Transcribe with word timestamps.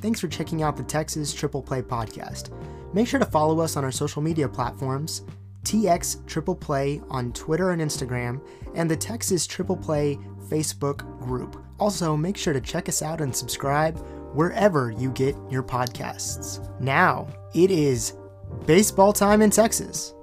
thanks 0.00 0.20
for 0.20 0.28
checking 0.28 0.62
out 0.62 0.76
the 0.76 0.82
Texas 0.82 1.32
Triple 1.32 1.62
Play 1.62 1.82
podcast. 1.82 2.50
Make 2.94 3.06
sure 3.06 3.20
to 3.20 3.26
follow 3.26 3.60
us 3.60 3.76
on 3.76 3.84
our 3.84 3.92
social 3.92 4.22
media 4.22 4.48
platforms 4.48 5.22
TX 5.68 6.26
Triple 6.26 6.54
Play 6.54 7.02
on 7.10 7.32
Twitter 7.32 7.72
and 7.72 7.82
Instagram, 7.82 8.40
and 8.74 8.90
the 8.90 8.96
Texas 8.96 9.46
Triple 9.46 9.76
Play 9.76 10.18
Facebook 10.48 10.98
group. 11.20 11.62
Also, 11.78 12.16
make 12.16 12.36
sure 12.36 12.54
to 12.54 12.60
check 12.60 12.88
us 12.88 13.02
out 13.02 13.20
and 13.20 13.34
subscribe 13.34 13.98
wherever 14.34 14.90
you 14.90 15.10
get 15.10 15.36
your 15.50 15.62
podcasts. 15.62 16.80
Now, 16.80 17.28
it 17.54 17.70
is 17.70 18.14
baseball 18.66 19.12
time 19.12 19.42
in 19.42 19.50
Texas. 19.50 20.14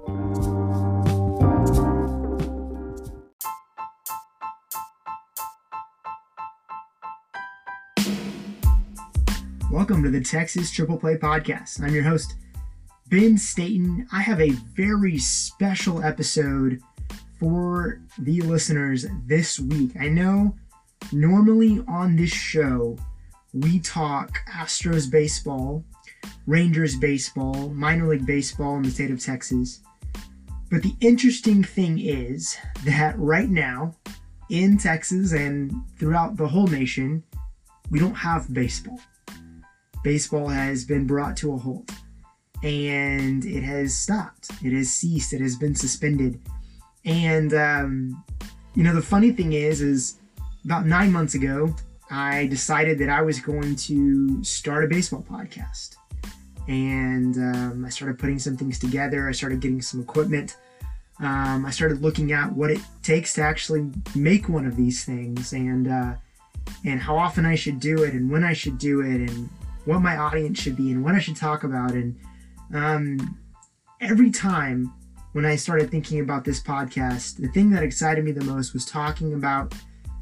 Welcome 9.76 10.02
to 10.04 10.10
the 10.10 10.22
Texas 10.22 10.70
Triple 10.70 10.96
Play 10.96 11.16
Podcast. 11.16 11.82
I'm 11.82 11.94
your 11.94 12.02
host, 12.02 12.36
Ben 13.10 13.36
Staten. 13.36 14.08
I 14.10 14.22
have 14.22 14.40
a 14.40 14.52
very 14.74 15.18
special 15.18 16.02
episode 16.02 16.80
for 17.38 18.00
the 18.18 18.40
listeners 18.40 19.04
this 19.26 19.60
week. 19.60 19.90
I 20.00 20.08
know 20.08 20.56
normally 21.12 21.84
on 21.86 22.16
this 22.16 22.32
show, 22.32 22.96
we 23.52 23.78
talk 23.80 24.38
Astros 24.50 25.10
baseball, 25.10 25.84
Rangers 26.46 26.96
baseball, 26.96 27.68
minor 27.68 28.08
league 28.08 28.24
baseball 28.24 28.76
in 28.76 28.82
the 28.84 28.90
state 28.90 29.10
of 29.10 29.20
Texas. 29.20 29.82
But 30.70 30.82
the 30.82 30.96
interesting 31.02 31.62
thing 31.62 31.98
is 31.98 32.56
that 32.86 33.14
right 33.18 33.50
now 33.50 33.94
in 34.48 34.78
Texas 34.78 35.34
and 35.34 35.70
throughout 35.98 36.38
the 36.38 36.48
whole 36.48 36.66
nation, 36.66 37.22
we 37.90 37.98
don't 37.98 38.14
have 38.14 38.50
baseball. 38.54 38.98
Baseball 40.06 40.46
has 40.46 40.84
been 40.84 41.04
brought 41.04 41.36
to 41.38 41.52
a 41.52 41.56
halt 41.56 41.90
and 42.62 43.44
it 43.44 43.64
has 43.64 43.92
stopped. 43.92 44.50
It 44.62 44.72
has 44.72 44.88
ceased. 44.88 45.32
It 45.32 45.40
has 45.40 45.56
been 45.56 45.74
suspended. 45.74 46.40
And 47.04 47.52
um, 47.52 48.24
you 48.76 48.84
know, 48.84 48.94
the 48.94 49.02
funny 49.02 49.32
thing 49.32 49.54
is, 49.54 49.80
is 49.82 50.20
about 50.64 50.86
nine 50.86 51.10
months 51.10 51.34
ago, 51.34 51.74
I 52.08 52.46
decided 52.46 53.00
that 53.00 53.08
I 53.08 53.20
was 53.20 53.40
going 53.40 53.74
to 53.74 54.44
start 54.44 54.84
a 54.84 54.86
baseball 54.86 55.26
podcast. 55.28 55.96
And 56.68 57.36
um, 57.38 57.84
I 57.84 57.88
started 57.88 58.16
putting 58.16 58.38
some 58.38 58.56
things 58.56 58.78
together. 58.78 59.28
I 59.28 59.32
started 59.32 59.58
getting 59.58 59.82
some 59.82 60.00
equipment. 60.00 60.56
Um, 61.18 61.66
I 61.66 61.70
started 61.70 62.00
looking 62.00 62.30
at 62.30 62.52
what 62.52 62.70
it 62.70 62.80
takes 63.02 63.34
to 63.34 63.42
actually 63.42 63.90
make 64.14 64.48
one 64.48 64.66
of 64.66 64.76
these 64.76 65.04
things, 65.04 65.52
and 65.52 65.88
uh, 65.88 66.14
and 66.84 67.00
how 67.00 67.16
often 67.16 67.44
I 67.44 67.56
should 67.56 67.80
do 67.80 68.04
it, 68.04 68.14
and 68.14 68.30
when 68.30 68.44
I 68.44 68.52
should 68.52 68.78
do 68.78 69.00
it, 69.00 69.30
and 69.30 69.48
what 69.86 70.00
my 70.00 70.16
audience 70.16 70.60
should 70.60 70.76
be, 70.76 70.92
and 70.92 71.02
what 71.02 71.14
I 71.14 71.18
should 71.18 71.36
talk 71.36 71.64
about, 71.64 71.92
and 71.92 72.16
um, 72.74 73.38
every 74.00 74.30
time 74.30 74.92
when 75.32 75.44
I 75.44 75.56
started 75.56 75.90
thinking 75.90 76.20
about 76.20 76.44
this 76.44 76.62
podcast, 76.62 77.36
the 77.40 77.48
thing 77.48 77.70
that 77.70 77.82
excited 77.82 78.24
me 78.24 78.32
the 78.32 78.44
most 78.44 78.72
was 78.72 78.84
talking 78.84 79.34
about 79.34 79.74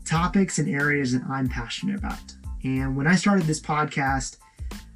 topics 0.05 0.59
and 0.59 0.69
areas 0.69 1.13
that 1.13 1.23
I'm 1.29 1.49
passionate 1.49 1.97
about. 1.97 2.19
And 2.63 2.97
when 2.97 3.07
I 3.07 3.15
started 3.15 3.47
this 3.47 3.61
podcast, 3.61 4.39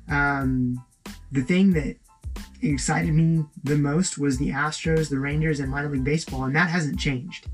um, 0.09 0.85
the 1.33 1.43
thing 1.43 1.73
that 1.75 1.97
excited 2.63 3.13
me 3.13 3.45
the 3.65 3.77
most 3.77 4.19
was 4.19 4.39
the 4.39 4.51
Astros, 4.51 5.09
the 5.09 5.19
Rangers, 5.19 5.61
and 5.61 5.71
minor 5.71 5.89
league 5.89 6.05
baseball, 6.05 6.45
and 6.45 6.57
that 6.57 6.69
hasn't 6.69 6.99
changed. 6.99 7.47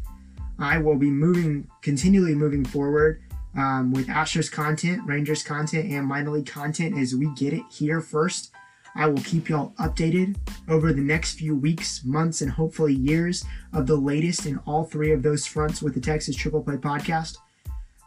I 0.59 0.79
will 0.79 0.97
be 0.97 1.11
moving, 1.11 1.69
continually 1.83 2.35
moving 2.35 2.65
forward 2.65 3.20
um, 3.57 3.93
with 3.93 4.09
Astros 4.09 4.51
content, 4.51 5.03
Rangers 5.07 5.43
content, 5.43 5.91
and 5.91 6.07
minor 6.07 6.31
league 6.31 6.47
content 6.47 6.99
as 6.99 7.15
we 7.15 7.33
get 7.35 7.53
it 7.53 7.63
here 7.70 8.01
first 8.01 8.51
I 8.97 9.09
will 9.09 9.23
keep 9.23 9.48
y'all 9.48 9.73
updated 9.81 10.37
over 10.69 10.92
the 10.92 11.01
next 11.01 11.35
few 11.35 11.57
weeks, 11.57 12.05
months, 12.05 12.43
and 12.43 12.51
hopefully 12.51 12.95
years 12.95 13.45
of 13.73 13.89
the 13.89 13.97
latest 13.97 14.47
in 14.47 14.59
all 14.67 14.85
three 14.85 15.11
of 15.11 15.23
those 15.23 15.47
fronts 15.47 15.83
with 15.83 15.95
the 15.95 16.01
Texas 16.01 16.37
Triple 16.37 16.63
Play 16.63 16.77
podcast. 16.77 17.39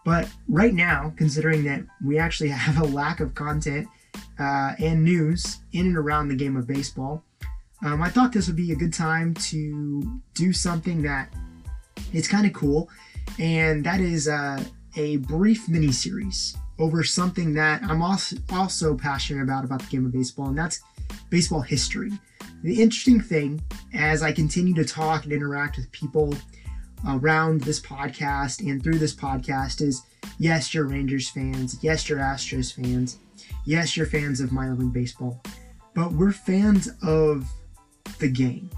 But 0.06 0.30
right 0.47 0.74
now, 0.74 1.13
considering 1.18 1.66
that 1.66 1.81
we 2.03 2.18
actually 2.18 2.50
have 2.52 2.81
a 2.81 2.88
lack 2.88 3.19
of 3.19 3.36
content 3.36 3.88
uh, 4.40 4.74
and 4.80 5.03
news 5.03 5.59
in 5.74 5.88
and 5.88 5.97
around 5.97 6.30
the 6.30 6.36
game 6.36 6.56
of 6.56 6.68
baseball, 6.68 7.24
um, 7.86 8.02
I 8.02 8.09
thought 8.09 8.31
this 8.31 8.47
would 8.47 8.56
be 8.56 8.72
a 8.72 8.75
good 8.75 8.94
time 8.94 9.34
to 9.34 10.22
do 10.36 10.53
something 10.53 11.02
that 11.02 11.34
is 12.13 12.30
kind 12.30 12.47
of 12.47 12.53
cool, 12.53 12.90
and 13.40 13.84
that 13.84 14.00
is 14.00 14.30
uh, 14.30 14.63
a 14.96 15.18
brief 15.18 15.68
mini 15.68 15.92
series 15.92 16.56
over 16.80 17.03
something 17.03 17.53
that 17.53 17.84
I'm 17.84 18.02
also 18.02 18.38
also 18.52 18.96
passionate 18.96 19.44
about 19.44 19.66
about 19.66 19.81
the 19.81 19.88
game 19.88 20.06
of 20.06 20.12
baseball, 20.12 20.48
and 20.48 20.58
that's 20.58 20.81
baseball 21.30 21.62
history. 21.62 22.12
The 22.64 22.81
interesting 22.81 23.22
thing, 23.22 23.62
as 23.94 24.24
I 24.24 24.31
continue 24.31 24.74
to 24.75 24.86
talk 24.86 25.24
and 25.24 25.34
interact 25.34 25.78
with 25.78 25.92
people 25.92 26.34
around 27.08 27.62
this 27.62 27.80
podcast 27.80 28.68
and 28.68 28.81
through 28.81 28.98
this 29.00 29.16
podcast, 29.16 29.81
is 29.81 30.02
yes, 30.40 30.74
you're 30.74 30.86
Rangers 30.86 31.30
fans, 31.30 31.78
yes, 31.81 32.09
you're 32.09 32.19
Astros 32.19 32.74
fans, 32.74 33.19
yes, 33.66 33.96
you're 33.96 34.06
fans 34.06 34.40
of 34.40 34.52
minor 34.52 34.75
league 34.75 34.94
baseball, 34.94 35.42
but 35.94 36.12
we're 36.14 36.31
fans 36.31 36.90
of 37.04 37.48
the 38.19 38.30
game. 38.30 38.69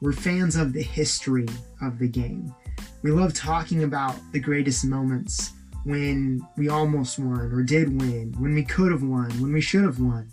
We're 0.00 0.12
fans 0.12 0.56
of 0.56 0.72
the 0.72 0.82
history 0.82 1.46
of 1.82 1.98
the 1.98 2.08
game. 2.08 2.54
We 3.02 3.10
love 3.10 3.34
talking 3.34 3.84
about 3.84 4.16
the 4.32 4.40
greatest 4.40 4.84
moments 4.84 5.52
when 5.88 6.46
we 6.58 6.68
almost 6.68 7.18
won 7.18 7.50
or 7.50 7.62
did 7.62 7.98
win, 7.98 8.34
when 8.38 8.54
we 8.54 8.62
could 8.62 8.92
have 8.92 9.02
won, 9.02 9.30
when 9.40 9.54
we 9.54 9.60
should 9.62 9.84
have 9.84 9.98
won. 9.98 10.30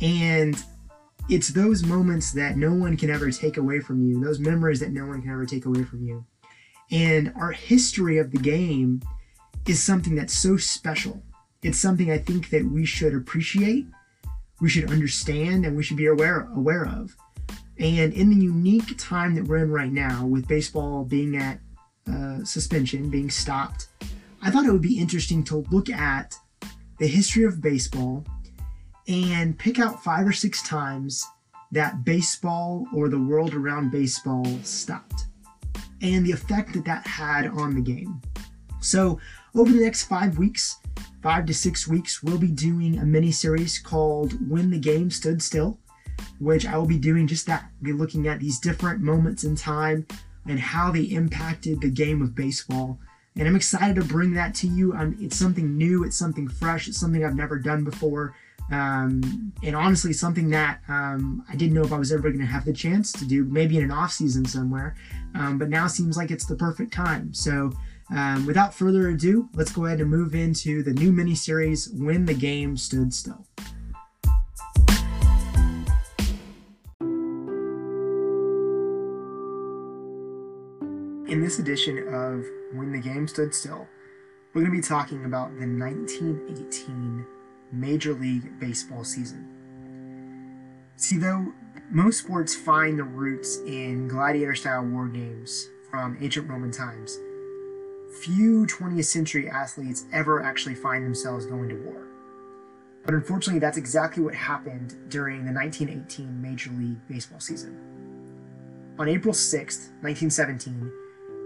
And 0.00 0.60
it's 1.28 1.50
those 1.50 1.84
moments 1.84 2.32
that 2.32 2.56
no 2.56 2.74
one 2.74 2.96
can 2.96 3.10
ever 3.10 3.30
take 3.30 3.58
away 3.58 3.78
from 3.78 4.04
you, 4.04 4.20
those 4.20 4.40
memories 4.40 4.80
that 4.80 4.90
no 4.90 5.06
one 5.06 5.22
can 5.22 5.30
ever 5.30 5.46
take 5.46 5.66
away 5.66 5.84
from 5.84 6.04
you. 6.04 6.24
And 6.90 7.32
our 7.36 7.52
history 7.52 8.18
of 8.18 8.32
the 8.32 8.38
game 8.38 9.02
is 9.68 9.80
something 9.80 10.16
that's 10.16 10.36
so 10.36 10.56
special. 10.56 11.22
It's 11.62 11.78
something 11.78 12.10
I 12.10 12.18
think 12.18 12.50
that 12.50 12.64
we 12.64 12.84
should 12.84 13.14
appreciate, 13.14 13.86
we 14.60 14.68
should 14.68 14.90
understand, 14.90 15.64
and 15.64 15.76
we 15.76 15.84
should 15.84 15.96
be 15.96 16.06
aware 16.06 16.48
aware 16.56 16.86
of. 16.86 17.16
And 17.78 18.12
in 18.12 18.30
the 18.30 18.44
unique 18.44 18.98
time 18.98 19.36
that 19.36 19.44
we're 19.44 19.58
in 19.62 19.70
right 19.70 19.92
now, 19.92 20.26
with 20.26 20.48
baseball 20.48 21.04
being 21.04 21.36
at 21.36 21.60
uh, 22.12 22.42
suspension, 22.44 23.10
being 23.10 23.30
stopped, 23.30 23.86
I 24.42 24.50
thought 24.50 24.64
it 24.64 24.72
would 24.72 24.80
be 24.80 24.98
interesting 24.98 25.44
to 25.44 25.66
look 25.70 25.90
at 25.90 26.34
the 26.98 27.06
history 27.06 27.44
of 27.44 27.60
baseball 27.60 28.24
and 29.06 29.58
pick 29.58 29.78
out 29.78 30.02
five 30.02 30.26
or 30.26 30.32
six 30.32 30.62
times 30.62 31.26
that 31.72 32.04
baseball 32.04 32.86
or 32.94 33.08
the 33.08 33.18
world 33.18 33.54
around 33.54 33.90
baseball 33.90 34.44
stopped 34.62 35.26
and 36.00 36.24
the 36.24 36.32
effect 36.32 36.72
that 36.72 36.84
that 36.86 37.06
had 37.06 37.46
on 37.48 37.74
the 37.74 37.80
game. 37.80 38.20
So, 38.80 39.20
over 39.54 39.70
the 39.70 39.84
next 39.84 40.04
five 40.04 40.38
weeks, 40.38 40.76
five 41.22 41.44
to 41.46 41.54
six 41.54 41.86
weeks, 41.86 42.22
we'll 42.22 42.38
be 42.38 42.48
doing 42.48 42.98
a 42.98 43.04
mini 43.04 43.30
series 43.30 43.78
called 43.78 44.32
When 44.48 44.70
the 44.70 44.78
Game 44.78 45.10
Stood 45.10 45.42
Still, 45.42 45.78
which 46.38 46.66
I 46.66 46.78
will 46.78 46.86
be 46.86 46.98
doing 46.98 47.26
just 47.26 47.46
that. 47.46 47.70
Be 47.82 47.92
looking 47.92 48.26
at 48.26 48.40
these 48.40 48.58
different 48.58 49.00
moments 49.00 49.44
in 49.44 49.54
time 49.54 50.06
and 50.46 50.58
how 50.58 50.90
they 50.90 51.02
impacted 51.02 51.80
the 51.80 51.90
game 51.90 52.22
of 52.22 52.34
baseball 52.34 52.98
and 53.36 53.46
I'm 53.46 53.56
excited 53.56 53.96
to 53.96 54.04
bring 54.04 54.34
that 54.34 54.54
to 54.56 54.66
you. 54.66 54.92
Um, 54.92 55.16
it's 55.20 55.36
something 55.36 55.76
new, 55.76 56.04
it's 56.04 56.16
something 56.16 56.48
fresh, 56.48 56.88
it's 56.88 56.98
something 56.98 57.24
I've 57.24 57.36
never 57.36 57.58
done 57.58 57.84
before. 57.84 58.34
Um, 58.70 59.52
and 59.62 59.74
honestly, 59.74 60.12
something 60.12 60.50
that 60.50 60.80
um, 60.88 61.44
I 61.48 61.56
didn't 61.56 61.74
know 61.74 61.82
if 61.82 61.92
I 61.92 61.98
was 61.98 62.12
ever 62.12 62.22
going 62.22 62.38
to 62.38 62.46
have 62.46 62.64
the 62.64 62.72
chance 62.72 63.12
to 63.12 63.24
do, 63.24 63.44
maybe 63.44 63.78
in 63.78 63.84
an 63.84 63.90
off 63.90 64.12
season 64.12 64.44
somewhere. 64.44 64.96
Um, 65.34 65.58
but 65.58 65.68
now 65.68 65.86
seems 65.86 66.16
like 66.16 66.30
it's 66.30 66.46
the 66.46 66.56
perfect 66.56 66.92
time. 66.92 67.34
So, 67.34 67.72
um, 68.10 68.44
without 68.46 68.74
further 68.74 69.08
ado, 69.08 69.48
let's 69.54 69.72
go 69.72 69.86
ahead 69.86 70.00
and 70.00 70.10
move 70.10 70.34
into 70.34 70.82
the 70.82 70.92
new 70.92 71.12
mini 71.12 71.34
series, 71.34 71.88
When 71.90 72.26
the 72.26 72.34
Game 72.34 72.76
Stood 72.76 73.14
Still. 73.14 73.46
This 81.50 81.58
edition 81.58 81.98
of 82.14 82.46
When 82.72 82.92
the 82.92 83.00
Game 83.00 83.26
Stood 83.26 83.52
Still, 83.52 83.88
we're 84.54 84.60
going 84.60 84.70
to 84.70 84.80
be 84.80 84.86
talking 84.86 85.24
about 85.24 85.48
the 85.58 85.66
1918 85.66 87.26
Major 87.72 88.12
League 88.12 88.60
Baseball 88.60 89.02
season. 89.02 89.48
See, 90.94 91.18
though 91.18 91.52
most 91.90 92.18
sports 92.18 92.54
find 92.54 92.98
their 92.98 93.04
roots 93.04 93.58
in 93.66 94.06
gladiator 94.06 94.54
style 94.54 94.84
war 94.84 95.08
games 95.08 95.68
from 95.90 96.16
ancient 96.20 96.48
Roman 96.48 96.70
times, 96.70 97.18
few 98.20 98.64
20th 98.66 99.06
century 99.06 99.50
athletes 99.50 100.04
ever 100.12 100.40
actually 100.40 100.76
find 100.76 101.04
themselves 101.04 101.46
going 101.46 101.68
to 101.70 101.82
war. 101.82 102.06
But 103.04 103.14
unfortunately, 103.14 103.58
that's 103.58 103.76
exactly 103.76 104.22
what 104.22 104.36
happened 104.36 104.94
during 105.08 105.44
the 105.44 105.52
1918 105.52 106.40
Major 106.40 106.70
League 106.70 107.08
Baseball 107.08 107.40
season. 107.40 107.76
On 109.00 109.08
April 109.08 109.34
6, 109.34 109.76
1917, 110.02 110.92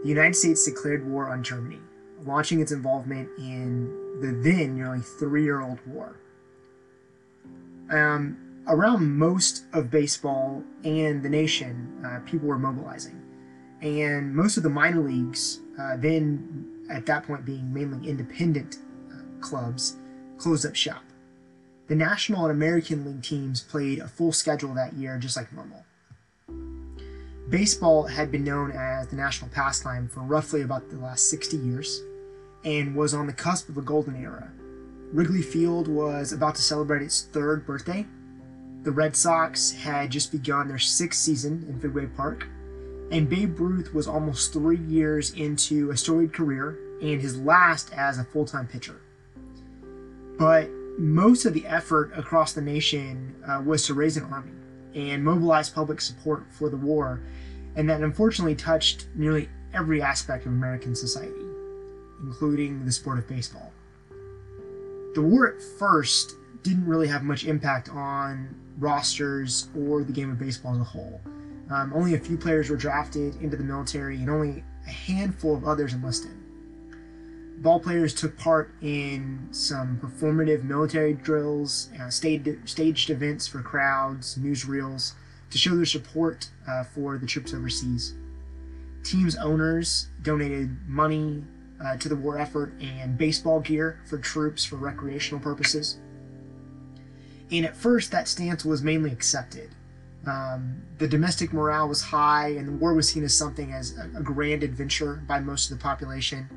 the 0.04 0.10
United 0.10 0.36
States 0.36 0.66
declared 0.66 1.10
war 1.10 1.30
on 1.30 1.42
Germany, 1.42 1.80
launching 2.24 2.60
its 2.60 2.72
involvement 2.72 3.26
in 3.38 3.86
the 4.20 4.32
then 4.42 4.76
nearly 4.76 5.00
three 5.00 5.42
year 5.42 5.62
old 5.62 5.78
war. 5.86 6.20
Um, 7.90 8.36
around 8.68 9.16
most 9.16 9.64
of 9.72 9.90
baseball 9.90 10.62
and 10.84 11.22
the 11.22 11.30
nation, 11.30 12.04
uh, 12.04 12.20
people 12.28 12.48
were 12.48 12.58
mobilizing. 12.58 13.18
And 13.80 14.36
most 14.36 14.58
of 14.58 14.62
the 14.62 14.68
minor 14.68 15.00
leagues, 15.00 15.60
uh, 15.80 15.96
then 15.96 16.86
at 16.90 17.06
that 17.06 17.26
point 17.26 17.46
being 17.46 17.72
mainly 17.72 18.06
independent 18.06 18.76
uh, 19.10 19.22
clubs, 19.40 19.96
closed 20.36 20.66
up 20.66 20.76
shop. 20.76 21.02
The 21.86 21.94
National 21.94 22.42
and 22.42 22.52
American 22.52 23.06
League 23.06 23.22
teams 23.22 23.62
played 23.62 24.00
a 24.00 24.08
full 24.08 24.32
schedule 24.32 24.74
that 24.74 24.92
year, 24.92 25.16
just 25.18 25.34
like 25.34 25.50
normal. 25.50 25.82
Baseball 27.48 28.04
had 28.04 28.32
been 28.32 28.42
known 28.42 28.70
as 28.72 29.08
the 29.08 29.16
national 29.16 29.50
pastime 29.50 30.08
for 30.08 30.20
roughly 30.20 30.62
about 30.62 30.88
the 30.88 30.96
last 30.96 31.28
60 31.28 31.58
years 31.58 32.02
and 32.64 32.96
was 32.96 33.12
on 33.12 33.26
the 33.26 33.34
cusp 33.34 33.68
of 33.68 33.76
a 33.76 33.82
golden 33.82 34.16
era. 34.16 34.50
Wrigley 35.12 35.42
Field 35.42 35.86
was 35.86 36.32
about 36.32 36.54
to 36.54 36.62
celebrate 36.62 37.02
its 37.02 37.22
third 37.22 37.66
birthday. 37.66 38.06
The 38.82 38.90
Red 38.90 39.14
Sox 39.14 39.72
had 39.72 40.10
just 40.10 40.32
begun 40.32 40.68
their 40.68 40.78
sixth 40.78 41.20
season 41.20 41.66
in 41.68 41.78
Fenway 41.78 42.06
Park, 42.06 42.46
and 43.10 43.28
Babe 43.28 43.60
Ruth 43.60 43.92
was 43.92 44.08
almost 44.08 44.52
three 44.52 44.78
years 44.78 45.30
into 45.34 45.90
a 45.90 45.96
storied 45.96 46.32
career 46.32 46.78
and 47.02 47.20
his 47.20 47.38
last 47.38 47.92
as 47.92 48.18
a 48.18 48.24
full 48.24 48.46
time 48.46 48.66
pitcher. 48.66 49.00
But 50.38 50.70
most 50.98 51.44
of 51.44 51.52
the 51.52 51.66
effort 51.66 52.12
across 52.16 52.54
the 52.54 52.62
nation 52.62 53.34
uh, 53.46 53.62
was 53.64 53.86
to 53.86 53.94
raise 53.94 54.16
an 54.16 54.24
army 54.24 54.52
and 54.94 55.24
mobilized 55.24 55.74
public 55.74 56.00
support 56.00 56.44
for 56.50 56.68
the 56.68 56.76
war, 56.76 57.20
and 57.76 57.88
that 57.88 58.00
unfortunately 58.00 58.54
touched 58.54 59.08
nearly 59.14 59.48
every 59.72 60.00
aspect 60.00 60.46
of 60.46 60.52
American 60.52 60.94
society, 60.94 61.44
including 62.22 62.84
the 62.84 62.92
sport 62.92 63.18
of 63.18 63.28
baseball. 63.28 63.72
The 65.14 65.22
war 65.22 65.48
at 65.48 65.62
first 65.78 66.36
didn't 66.62 66.86
really 66.86 67.08
have 67.08 67.22
much 67.22 67.44
impact 67.44 67.88
on 67.88 68.54
rosters 68.78 69.68
or 69.76 70.02
the 70.02 70.12
game 70.12 70.30
of 70.30 70.38
baseball 70.38 70.74
as 70.74 70.80
a 70.80 70.84
whole. 70.84 71.20
Um, 71.70 71.92
only 71.94 72.14
a 72.14 72.18
few 72.18 72.36
players 72.36 72.68
were 72.68 72.76
drafted 72.76 73.40
into 73.40 73.56
the 73.56 73.64
military, 73.64 74.16
and 74.16 74.28
only 74.28 74.64
a 74.86 74.90
handful 74.90 75.56
of 75.56 75.64
others 75.64 75.92
enlisted 75.92 76.32
ball 77.64 77.80
players 77.80 78.14
took 78.14 78.36
part 78.36 78.70
in 78.82 79.48
some 79.50 79.98
performative 79.98 80.62
military 80.62 81.14
drills, 81.14 81.88
uh, 81.98 82.10
staged, 82.10 82.68
staged 82.68 83.08
events 83.08 83.48
for 83.48 83.62
crowds, 83.62 84.36
newsreels 84.36 85.14
to 85.50 85.56
show 85.56 85.74
their 85.74 85.86
support 85.86 86.50
uh, 86.68 86.84
for 86.84 87.16
the 87.16 87.26
troops 87.26 87.54
overseas. 87.54 88.12
Teams' 89.02 89.34
owners 89.36 90.08
donated 90.22 90.76
money 90.86 91.42
uh, 91.82 91.96
to 91.96 92.08
the 92.08 92.14
war 92.14 92.38
effort 92.38 92.74
and 92.82 93.16
baseball 93.16 93.60
gear 93.60 93.98
for 94.04 94.18
troops 94.18 94.62
for 94.64 94.76
recreational 94.76 95.40
purposes. 95.40 95.98
And 97.50 97.64
at 97.64 97.74
first, 97.74 98.10
that 98.10 98.28
stance 98.28 98.64
was 98.64 98.82
mainly 98.82 99.10
accepted. 99.10 99.70
Um, 100.26 100.82
the 100.98 101.08
domestic 101.08 101.52
morale 101.54 101.88
was 101.88 102.02
high, 102.02 102.48
and 102.48 102.68
the 102.68 102.72
war 102.72 102.92
was 102.92 103.08
seen 103.08 103.24
as 103.24 103.36
something 103.36 103.72
as 103.72 103.96
a, 103.96 104.18
a 104.18 104.22
grand 104.22 104.62
adventure 104.62 105.22
by 105.26 105.40
most 105.40 105.70
of 105.70 105.78
the 105.78 105.82
population 105.82 106.48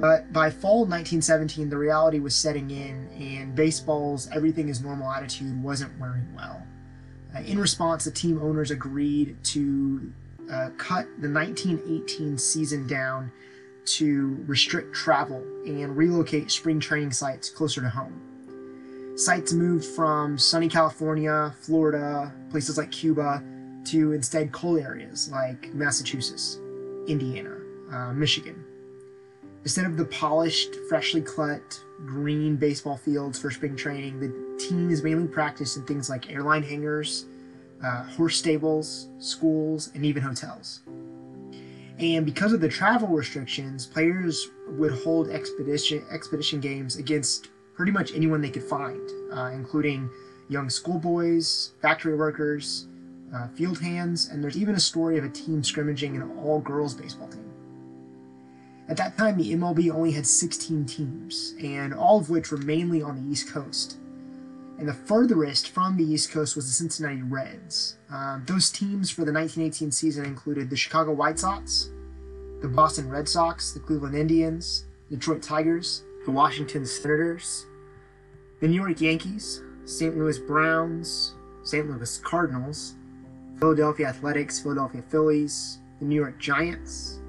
but 0.00 0.32
by 0.32 0.50
fall 0.50 0.80
1917, 0.80 1.68
the 1.68 1.76
reality 1.76 2.20
was 2.20 2.34
setting 2.34 2.70
in, 2.70 3.08
and 3.18 3.54
baseball's 3.54 4.28
everything 4.32 4.68
is 4.68 4.80
normal 4.80 5.10
attitude 5.10 5.62
wasn't 5.62 5.98
wearing 5.98 6.26
well. 6.34 6.62
Uh, 7.34 7.40
in 7.40 7.58
response, 7.58 8.04
the 8.04 8.10
team 8.10 8.40
owners 8.42 8.70
agreed 8.70 9.36
to 9.44 10.12
uh, 10.50 10.70
cut 10.78 11.06
the 11.20 11.30
1918 11.30 12.38
season 12.38 12.86
down 12.86 13.30
to 13.84 14.42
restrict 14.46 14.94
travel 14.94 15.42
and 15.64 15.96
relocate 15.96 16.50
spring 16.50 16.80
training 16.80 17.12
sites 17.12 17.50
closer 17.50 17.80
to 17.80 17.88
home. 17.88 19.16
Sites 19.16 19.52
moved 19.52 19.84
from 19.84 20.38
sunny 20.38 20.68
California, 20.68 21.54
Florida, 21.60 22.32
places 22.50 22.78
like 22.78 22.90
Cuba, 22.90 23.42
to 23.84 24.12
instead 24.12 24.52
cold 24.52 24.80
areas 24.80 25.30
like 25.30 25.72
Massachusetts, 25.74 26.58
Indiana, 27.06 27.56
uh, 27.92 28.12
Michigan. 28.12 28.64
Instead 29.62 29.84
of 29.84 29.96
the 29.96 30.06
polished, 30.06 30.76
freshly 30.88 31.20
cut 31.20 31.82
green 32.06 32.56
baseball 32.56 32.96
fields 32.96 33.38
for 33.38 33.50
spring 33.50 33.76
training, 33.76 34.18
the 34.18 34.58
teams 34.58 35.02
mainly 35.02 35.28
practiced 35.28 35.76
in 35.76 35.84
things 35.84 36.08
like 36.08 36.30
airline 36.30 36.62
hangars, 36.62 37.26
uh, 37.84 38.04
horse 38.04 38.36
stables, 38.36 39.08
schools, 39.18 39.90
and 39.94 40.04
even 40.04 40.22
hotels. 40.22 40.80
And 41.98 42.24
because 42.24 42.54
of 42.54 42.62
the 42.62 42.68
travel 42.68 43.08
restrictions, 43.08 43.84
players 43.84 44.48
would 44.66 44.92
hold 44.92 45.28
expedition 45.28 46.02
expedition 46.10 46.60
games 46.60 46.96
against 46.96 47.48
pretty 47.74 47.92
much 47.92 48.14
anyone 48.14 48.40
they 48.40 48.50
could 48.50 48.62
find, 48.62 49.10
uh, 49.30 49.50
including 49.52 50.08
young 50.48 50.70
schoolboys, 50.70 51.72
factory 51.82 52.16
workers, 52.16 52.86
uh, 53.34 53.48
field 53.48 53.78
hands, 53.78 54.30
and 54.30 54.42
there's 54.42 54.56
even 54.56 54.74
a 54.74 54.80
story 54.80 55.18
of 55.18 55.24
a 55.24 55.28
team 55.28 55.62
scrimmaging 55.62 56.16
an 56.16 56.22
all-girls 56.38 56.94
baseball 56.94 57.28
team. 57.28 57.49
At 58.90 58.96
that 58.96 59.16
time, 59.16 59.38
the 59.38 59.52
MLB 59.52 59.88
only 59.94 60.10
had 60.10 60.26
16 60.26 60.84
teams, 60.84 61.54
and 61.62 61.94
all 61.94 62.18
of 62.18 62.28
which 62.28 62.50
were 62.50 62.58
mainly 62.58 63.00
on 63.00 63.14
the 63.14 63.30
East 63.30 63.48
Coast. 63.48 63.98
And 64.80 64.88
the 64.88 64.94
furthest 64.94 65.68
from 65.68 65.96
the 65.96 66.02
East 66.02 66.32
Coast 66.32 66.56
was 66.56 66.66
the 66.66 66.72
Cincinnati 66.72 67.22
Reds. 67.22 67.98
Um, 68.10 68.42
those 68.46 68.68
teams 68.68 69.08
for 69.08 69.24
the 69.24 69.32
1918 69.32 69.92
season 69.92 70.24
included 70.24 70.70
the 70.70 70.76
Chicago 70.76 71.12
White 71.12 71.38
Sox, 71.38 71.90
the 72.62 72.66
Boston 72.66 73.08
Red 73.08 73.28
Sox, 73.28 73.70
the 73.70 73.78
Cleveland 73.78 74.16
Indians, 74.16 74.86
the 75.08 75.16
Detroit 75.16 75.42
Tigers, 75.42 76.02
the 76.24 76.32
Washington 76.32 76.84
Senators, 76.84 77.66
the 78.60 78.66
New 78.66 78.82
York 78.82 79.00
Yankees, 79.00 79.62
St. 79.84 80.18
Louis 80.18 80.40
Browns, 80.40 81.34
St. 81.62 81.88
Louis 81.88 82.18
Cardinals, 82.18 82.94
Philadelphia 83.60 84.08
Athletics, 84.08 84.58
Philadelphia 84.58 85.02
Phillies, 85.10 85.78
the 86.00 86.06
New 86.06 86.16
York 86.16 86.40
Giants, 86.40 87.19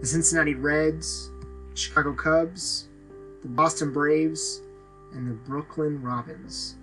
the 0.00 0.06
Cincinnati 0.06 0.54
Reds, 0.54 1.30
Chicago 1.74 2.12
Cubs, 2.12 2.88
the 3.42 3.48
Boston 3.48 3.92
Braves, 3.92 4.60
and 5.12 5.26
the 5.26 5.34
Brooklyn 5.34 6.02
Robins, 6.02 6.76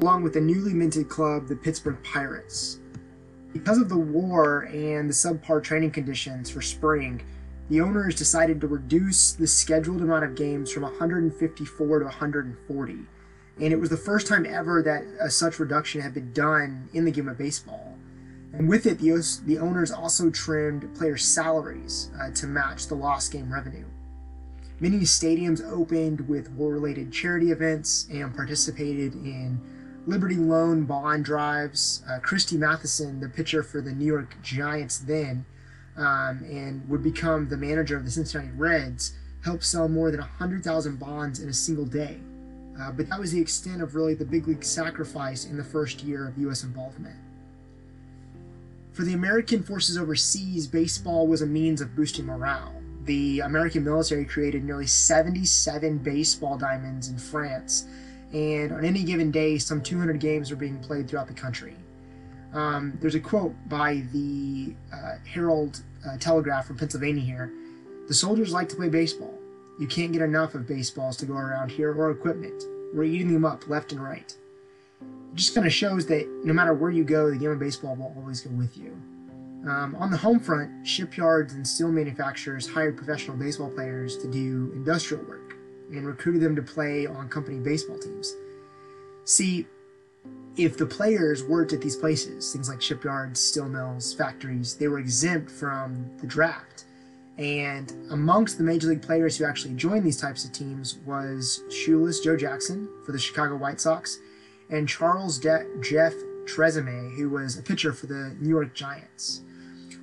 along 0.00 0.22
with 0.22 0.32
the 0.34 0.40
newly 0.40 0.72
minted 0.72 1.08
club, 1.08 1.48
the 1.48 1.56
Pittsburgh 1.56 1.98
Pirates. 2.02 2.78
Because 3.52 3.78
of 3.78 3.88
the 3.88 3.98
war 3.98 4.62
and 4.72 5.08
the 5.08 5.14
subpar 5.14 5.62
training 5.62 5.90
conditions 5.90 6.48
for 6.48 6.62
spring, 6.62 7.22
the 7.68 7.80
owners 7.80 8.14
decided 8.14 8.60
to 8.60 8.66
reduce 8.66 9.32
the 9.32 9.46
scheduled 9.46 10.00
amount 10.00 10.24
of 10.24 10.34
games 10.34 10.70
from 10.70 10.82
154 10.82 11.98
to 11.98 12.04
140. 12.04 12.92
And 13.60 13.72
it 13.72 13.78
was 13.78 13.90
the 13.90 13.96
first 13.96 14.26
time 14.26 14.46
ever 14.46 14.82
that 14.82 15.04
a 15.20 15.30
such 15.30 15.58
reduction 15.58 16.00
had 16.00 16.14
been 16.14 16.32
done 16.32 16.88
in 16.92 17.04
the 17.04 17.10
game 17.10 17.28
of 17.28 17.38
baseball. 17.38 17.91
And 18.52 18.68
with 18.68 18.86
it, 18.86 18.98
the, 18.98 19.10
the 19.46 19.58
owners 19.58 19.90
also 19.90 20.30
trimmed 20.30 20.94
players' 20.94 21.24
salaries 21.24 22.10
uh, 22.20 22.30
to 22.32 22.46
match 22.46 22.86
the 22.86 22.94
lost 22.94 23.32
game 23.32 23.52
revenue. 23.52 23.86
Many 24.78 24.98
stadiums 25.00 25.64
opened 25.64 26.28
with 26.28 26.50
war 26.50 26.72
related 26.72 27.12
charity 27.12 27.50
events 27.50 28.08
and 28.10 28.34
participated 28.34 29.14
in 29.14 29.60
Liberty 30.06 30.34
Loan 30.34 30.84
bond 30.84 31.24
drives. 31.24 32.02
Uh, 32.10 32.18
Christy 32.18 32.56
Mathewson, 32.56 33.20
the 33.20 33.28
pitcher 33.28 33.62
for 33.62 33.80
the 33.80 33.92
New 33.92 34.04
York 34.04 34.36
Giants 34.42 34.98
then, 34.98 35.46
um, 35.96 36.44
and 36.50 36.88
would 36.88 37.02
become 37.02 37.48
the 37.48 37.56
manager 37.56 37.96
of 37.96 38.04
the 38.04 38.10
Cincinnati 38.10 38.50
Reds, 38.56 39.12
helped 39.44 39.64
sell 39.64 39.88
more 39.88 40.10
than 40.10 40.20
100,000 40.20 40.98
bonds 40.98 41.40
in 41.40 41.48
a 41.48 41.52
single 41.52 41.86
day. 41.86 42.18
Uh, 42.80 42.90
but 42.90 43.08
that 43.08 43.20
was 43.20 43.32
the 43.32 43.40
extent 43.40 43.82
of 43.82 43.94
really 43.94 44.14
the 44.14 44.24
big 44.24 44.48
league 44.48 44.64
sacrifice 44.64 45.44
in 45.44 45.56
the 45.56 45.64
first 45.64 46.02
year 46.02 46.26
of 46.26 46.38
U.S. 46.38 46.64
involvement. 46.64 47.16
For 48.92 49.04
the 49.04 49.14
American 49.14 49.62
forces 49.62 49.96
overseas, 49.96 50.66
baseball 50.66 51.26
was 51.26 51.40
a 51.40 51.46
means 51.46 51.80
of 51.80 51.96
boosting 51.96 52.26
morale. 52.26 52.74
The 53.04 53.40
American 53.40 53.84
military 53.84 54.26
created 54.26 54.64
nearly 54.64 54.86
77 54.86 55.98
baseball 55.98 56.58
diamonds 56.58 57.08
in 57.08 57.16
France, 57.16 57.86
and 58.34 58.70
on 58.70 58.84
any 58.84 59.02
given 59.02 59.30
day, 59.30 59.56
some 59.56 59.82
200 59.82 60.20
games 60.20 60.50
were 60.50 60.56
being 60.56 60.78
played 60.78 61.08
throughout 61.08 61.26
the 61.26 61.32
country. 61.32 61.74
Um, 62.52 62.98
there's 63.00 63.14
a 63.14 63.20
quote 63.20 63.54
by 63.66 64.04
the 64.12 64.74
uh, 64.92 65.16
Herald 65.26 65.80
uh, 66.06 66.18
Telegraph 66.18 66.66
from 66.66 66.76
Pennsylvania 66.76 67.24
here. 67.24 67.50
The 68.08 68.14
soldiers 68.14 68.52
like 68.52 68.68
to 68.68 68.76
play 68.76 68.90
baseball. 68.90 69.38
You 69.80 69.86
can't 69.86 70.12
get 70.12 70.20
enough 70.20 70.54
of 70.54 70.68
baseballs 70.68 71.16
to 71.16 71.26
go 71.26 71.34
around 71.34 71.70
here 71.70 71.94
or 71.94 72.10
equipment. 72.10 72.62
We're 72.92 73.04
eating 73.04 73.32
them 73.32 73.46
up 73.46 73.68
left 73.68 73.92
and 73.92 74.02
right 74.02 74.36
just 75.34 75.54
kind 75.54 75.66
of 75.66 75.72
shows 75.72 76.06
that 76.06 76.28
no 76.44 76.52
matter 76.52 76.74
where 76.74 76.90
you 76.90 77.04
go, 77.04 77.30
the 77.30 77.36
game 77.36 77.50
of 77.50 77.58
baseball 77.58 77.94
will 77.96 78.12
always 78.16 78.40
go 78.40 78.50
with 78.50 78.76
you. 78.76 79.00
Um, 79.68 79.94
on 79.98 80.10
the 80.10 80.16
home 80.16 80.40
front, 80.40 80.86
shipyards 80.86 81.54
and 81.54 81.66
steel 81.66 81.92
manufacturers 81.92 82.68
hired 82.68 82.96
professional 82.96 83.36
baseball 83.36 83.70
players 83.70 84.18
to 84.18 84.30
do 84.30 84.72
industrial 84.74 85.24
work 85.24 85.54
and 85.90 86.06
recruited 86.06 86.42
them 86.42 86.56
to 86.56 86.62
play 86.62 87.06
on 87.06 87.28
company 87.28 87.58
baseball 87.58 87.98
teams. 87.98 88.34
See, 89.24 89.66
if 90.56 90.76
the 90.76 90.86
players 90.86 91.44
worked 91.44 91.72
at 91.72 91.80
these 91.80 91.96
places, 91.96 92.52
things 92.52 92.68
like 92.68 92.82
shipyards, 92.82 93.40
steel 93.40 93.68
mills, 93.68 94.12
factories, 94.12 94.74
they 94.76 94.88
were 94.88 94.98
exempt 94.98 95.50
from 95.50 96.10
the 96.18 96.26
draft. 96.26 96.84
And 97.38 97.90
amongst 98.10 98.58
the 98.58 98.64
major 98.64 98.88
league 98.88 99.00
players 99.00 99.36
who 99.36 99.44
actually 99.44 99.74
joined 99.74 100.04
these 100.04 100.20
types 100.20 100.44
of 100.44 100.52
teams 100.52 100.98
was 101.06 101.62
shoeless 101.70 102.20
Joe 102.20 102.36
Jackson 102.36 102.88
for 103.06 103.12
the 103.12 103.18
Chicago 103.18 103.56
White 103.56 103.80
Sox 103.80 104.18
and 104.72 104.88
Charles 104.88 105.38
De- 105.38 105.66
Jeff 105.80 106.14
Tesreau, 106.46 107.14
who 107.14 107.28
was 107.28 107.56
a 107.56 107.62
pitcher 107.62 107.92
for 107.92 108.06
the 108.06 108.34
New 108.40 108.48
York 108.48 108.74
Giants. 108.74 109.42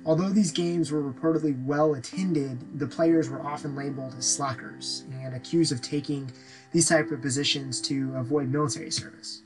Although 0.06 0.30
these 0.30 0.52
games 0.52 0.90
were 0.90 1.02
reportedly 1.02 1.62
well 1.66 1.94
attended, 1.94 2.78
the 2.78 2.86
players 2.86 3.28
were 3.28 3.44
often 3.44 3.74
labeled 3.74 4.14
as 4.16 4.26
slackers 4.26 5.04
and 5.12 5.34
accused 5.34 5.72
of 5.72 5.82
taking 5.82 6.30
these 6.72 6.88
type 6.88 7.10
of 7.10 7.20
positions 7.20 7.80
to 7.82 8.14
avoid 8.16 8.48
military 8.48 8.90
service. 8.90 9.42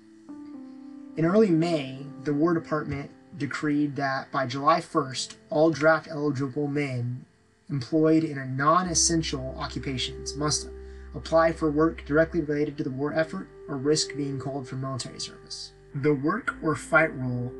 In 1.16 1.24
early 1.24 1.50
May, 1.50 2.06
the 2.22 2.34
War 2.34 2.54
Department 2.54 3.10
decreed 3.36 3.96
that 3.96 4.30
by 4.30 4.46
July 4.46 4.80
1st, 4.80 5.34
all 5.50 5.70
draft 5.70 6.06
eligible 6.08 6.68
men 6.68 7.24
employed 7.68 8.22
in 8.22 8.38
a 8.38 8.46
non 8.46 8.88
essential 8.88 9.56
occupations 9.58 10.36
must 10.36 10.68
apply 11.14 11.52
for 11.52 11.70
work 11.70 12.04
directly 12.04 12.40
related 12.40 12.76
to 12.78 12.84
the 12.84 12.90
war 12.90 13.12
effort 13.14 13.48
or 13.68 13.76
risk 13.76 14.16
being 14.16 14.38
called 14.38 14.68
for 14.68 14.76
military 14.76 15.20
service. 15.20 15.72
The 15.94 16.14
work 16.14 16.56
or 16.62 16.74
fight 16.74 17.14
rule 17.14 17.52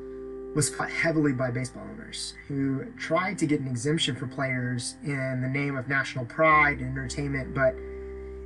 was 0.55 0.73
fought 0.73 0.91
heavily 0.91 1.33
by 1.33 1.51
baseball 1.51 1.85
owners 1.91 2.35
who 2.47 2.85
tried 2.97 3.39
to 3.39 3.47
get 3.47 3.61
an 3.61 3.67
exemption 3.67 4.15
for 4.15 4.27
players 4.27 4.97
in 5.05 5.41
the 5.41 5.49
name 5.49 5.77
of 5.77 5.89
national 5.89 6.25
pride 6.27 6.79
and 6.79 6.91
entertainment, 6.91 7.55
but 7.55 7.75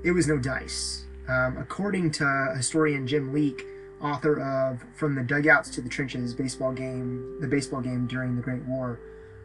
it 0.04 0.12
was 0.12 0.26
no 0.26 0.38
dice. 0.38 1.04
Um, 1.28 1.58
according 1.58 2.12
to 2.12 2.54
historian 2.56 3.06
Jim 3.06 3.32
Leeke, 3.34 3.62
author 4.00 4.40
of 4.40 4.84
From 4.94 5.14
the 5.14 5.22
Dugouts 5.22 5.70
to 5.74 5.80
the 5.80 5.88
Trenches 5.88 6.32
baseball 6.32 6.72
game, 6.72 7.38
the 7.40 7.48
baseball 7.48 7.80
game 7.80 8.06
during 8.06 8.36
the 8.36 8.42
Great 8.42 8.62
War, 8.62 8.98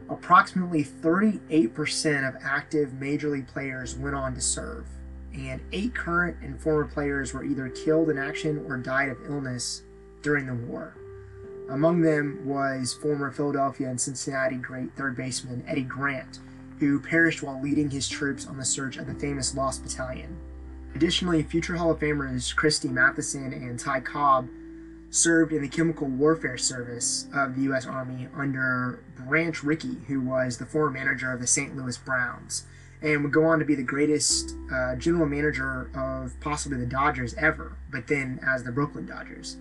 approximately 0.10 0.84
38% 0.84 2.28
of 2.28 2.36
active 2.42 2.94
major 2.94 3.30
league 3.30 3.48
players 3.48 3.96
went 3.96 4.16
on 4.16 4.36
to 4.36 4.42
serve, 4.42 4.86
and 5.34 5.62
eight 5.72 5.96
current 5.96 6.38
and 6.42 6.60
former 6.62 6.86
players 6.86 7.34
were 7.34 7.44
either 7.44 7.70
killed 7.70 8.10
in 8.10 8.18
action 8.18 8.66
or 8.68 8.78
died 8.78 9.10
of 9.10 9.18
illness 9.26 9.84
during 10.22 10.46
the 10.46 10.54
war. 10.54 10.96
Among 11.70 12.02
them 12.02 12.42
was 12.46 12.94
former 12.94 13.32
Philadelphia 13.32 13.90
and 13.90 14.00
Cincinnati 14.00 14.58
great 14.58 14.94
third 14.96 15.16
baseman 15.16 15.64
Eddie 15.68 15.84
Grant, 15.84 16.40
who 16.80 17.00
perished 17.00 17.42
while 17.42 17.62
leading 17.62 17.90
his 17.90 18.10
troops 18.10 18.46
on 18.46 18.58
the 18.58 18.66
search 18.66 18.98
of 18.98 19.08
the 19.08 19.14
famous 19.16 19.56
Lost 19.56 19.84
Battalion. 19.84 20.38
Additionally, 20.96 21.42
future 21.42 21.76
Hall 21.76 21.92
of 21.92 22.00
Famers 22.00 22.56
Christy 22.56 22.90
Mathewson 22.90 23.54
and 23.54 23.80
Ty 23.80 24.02
Cobb 24.02 24.50
served 25.10 25.54
in 25.54 25.62
the 25.62 25.68
Chemical 25.68 26.08
Warfare 26.08 26.58
Service 26.58 27.28
of 27.34 27.56
the 27.56 27.64
U.S. 27.64 27.86
Army 27.86 28.28
under 28.36 29.04
Branch 29.16 29.64
Rickey, 29.64 29.98
who 30.08 30.20
was 30.22 30.58
the 30.58 30.66
former 30.66 30.92
manager 30.92 31.32
of 31.32 31.40
the 31.40 31.48
St. 31.48 31.76
Louis 31.76 31.98
Browns, 31.98 32.66
and 33.04 33.22
would 33.22 33.34
go 33.34 33.44
on 33.46 33.60
to 33.60 33.66
be 33.66 33.76
the 33.76 33.84
greatest 33.84 34.56
uh, 34.74 34.96
general 34.96 35.26
manager 35.26 35.92
of 35.94 36.40
possibly 36.40 36.78
the 36.78 36.86
Dodgers 36.86 37.34
ever, 37.36 37.78
but 37.92 38.08
then 38.08 38.40
as 38.48 38.64
the 38.64 38.72
Brooklyn 38.72 39.06
Dodgers. 39.06 39.58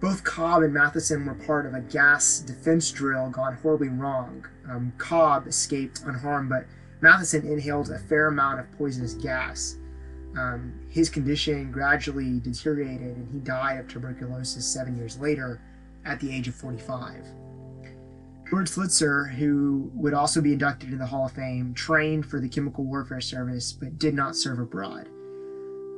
Both 0.00 0.24
Cobb 0.24 0.62
and 0.62 0.74
Mathewson 0.74 1.26
were 1.26 1.34
part 1.34 1.66
of 1.66 1.74
a 1.74 1.80
gas 1.80 2.40
defense 2.40 2.90
drill 2.90 3.30
gone 3.30 3.56
horribly 3.56 3.88
wrong. 3.88 4.46
Um, 4.68 4.92
Cobb 4.98 5.46
escaped 5.46 6.00
unharmed, 6.04 6.48
but 6.48 6.66
Mathewson 7.00 7.46
inhaled 7.46 7.90
a 7.90 7.98
fair 7.98 8.28
amount 8.28 8.60
of 8.60 8.72
poisonous 8.72 9.14
gas. 9.14 9.76
Um, 10.38 10.72
his 10.88 11.08
condition 11.08 11.70
gradually 11.70 12.40
deteriorated 12.40 13.16
and 13.16 13.28
he 13.32 13.40
died 13.40 13.78
of 13.78 13.88
tuberculosis 13.88 14.66
seven 14.66 14.96
years 14.96 15.18
later 15.18 15.60
at 16.04 16.18
the 16.20 16.34
age 16.34 16.48
of 16.48 16.54
45. 16.54 17.26
George 18.50 18.68
Sisler, 18.68 19.32
who 19.32 19.92
would 19.94 20.12
also 20.12 20.40
be 20.40 20.52
inducted 20.52 20.88
into 20.88 20.98
the 20.98 21.06
Hall 21.06 21.26
of 21.26 21.32
Fame, 21.32 21.72
trained 21.72 22.26
for 22.26 22.40
the 22.40 22.48
Chemical 22.48 22.84
Warfare 22.84 23.20
Service 23.20 23.72
but 23.72 23.96
did 23.96 24.12
not 24.12 24.34
serve 24.34 24.58
abroad. 24.58 25.08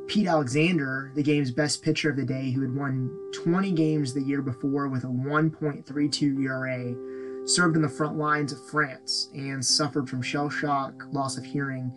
Pete 0.06 0.26
Alexander, 0.26 1.10
the 1.14 1.22
game's 1.22 1.50
best 1.50 1.82
pitcher 1.82 2.10
of 2.10 2.16
the 2.16 2.24
day, 2.26 2.50
who 2.50 2.60
had 2.60 2.76
won 2.76 3.10
20 3.32 3.72
games 3.72 4.12
the 4.12 4.22
year 4.22 4.42
before 4.42 4.88
with 4.88 5.04
a 5.04 5.06
1.32 5.06 6.44
ERA, 6.44 7.48
served 7.48 7.74
in 7.74 7.80
the 7.80 7.88
front 7.88 8.18
lines 8.18 8.52
of 8.52 8.68
France 8.68 9.30
and 9.32 9.64
suffered 9.64 10.06
from 10.06 10.20
shell 10.20 10.50
shock, 10.50 11.06
loss 11.10 11.38
of 11.38 11.44
hearing, 11.44 11.90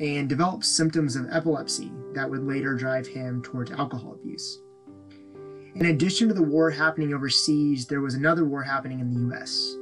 and 0.00 0.26
developed 0.26 0.64
symptoms 0.64 1.16
of 1.16 1.26
epilepsy 1.30 1.92
that 2.14 2.30
would 2.30 2.44
later 2.44 2.74
drive 2.74 3.06
him 3.06 3.42
towards 3.42 3.70
alcohol 3.72 4.14
abuse. 4.14 4.60
In 5.74 5.86
addition 5.86 6.28
to 6.28 6.34
the 6.34 6.42
war 6.42 6.70
happening 6.70 7.12
overseas, 7.12 7.86
there 7.86 8.00
was 8.00 8.14
another 8.14 8.46
war 8.46 8.62
happening 8.62 9.00
in 9.00 9.10
the 9.10 9.36
US. 9.36 9.76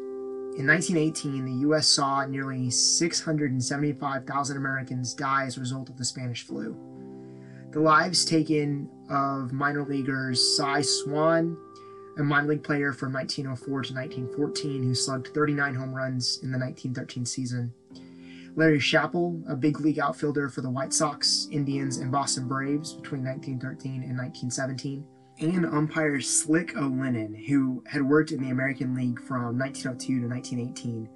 In 0.57 0.67
1918, 0.67 1.45
the 1.45 1.69
US 1.69 1.87
saw 1.87 2.25
nearly 2.25 2.71
675,000 2.71 4.57
Americans 4.57 5.15
die 5.15 5.45
as 5.45 5.57
a 5.57 5.61
result 5.61 5.89
of 5.91 5.99
the 5.99 6.05
Spanish 6.05 6.45
flu 6.45 6.75
the 7.77 7.83
lives 7.83 8.25
taken 8.25 8.89
of 9.11 9.53
minor 9.53 9.85
leaguers 9.85 10.57
Cy 10.57 10.81
Swain, 10.81 11.59
a 12.17 12.23
minor 12.23 12.49
league 12.49 12.63
player 12.63 12.91
from 12.95 13.13
1904 13.13 13.83
to 13.83 13.93
1914 13.93 14.83
who 14.83 14.95
slugged 14.95 15.29
39 15.35 15.75
home 15.75 15.93
runs 15.93 16.39
in 16.43 16.51
the 16.51 16.59
1913 16.59 17.27
season. 17.27 17.75
Larry 18.55 18.81
Chappell, 18.81 19.43
a 19.47 19.55
big 19.55 19.81
league 19.81 19.99
outfielder 19.99 20.49
for 20.49 20.63
the 20.63 20.71
White 20.71 20.95
Sox, 20.95 21.49
Indians, 21.51 21.99
and 21.99 22.11
Boston 22.11 22.49
Braves 22.49 22.95
between 22.95 23.23
1913 23.23 24.03
and 24.03 24.17
1917. 24.17 25.05
And 25.39 25.67
umpire 25.67 26.19
Slick 26.23 26.75
O'Lennan, 26.79 27.35
who 27.35 27.85
had 27.87 28.01
worked 28.01 28.33
in 28.33 28.43
the 28.43 28.49
American 28.49 28.95
League 28.95 29.21
from 29.21 29.59
1902 29.59 30.21
to 30.21 30.29
1918. 30.29 31.11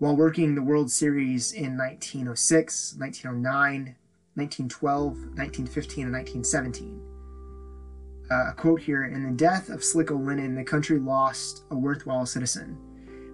While 0.00 0.16
working 0.16 0.56
the 0.56 0.62
World 0.62 0.90
Series 0.90 1.52
in 1.52 1.76
1906, 1.76 2.96
1909, 2.98 3.94
1912, 4.34 5.12
1915, 5.38 6.04
and 6.06 6.12
1917. 6.12 7.00
Uh, 8.28 8.50
a 8.50 8.54
quote 8.54 8.80
here 8.80 9.04
In 9.04 9.24
the 9.24 9.36
death 9.36 9.68
of 9.68 9.84
Slick 9.84 10.10
O'Lennan, 10.10 10.56
the 10.56 10.64
country 10.64 10.98
lost 10.98 11.62
a 11.70 11.76
worthwhile 11.76 12.26
citizen. 12.26 12.76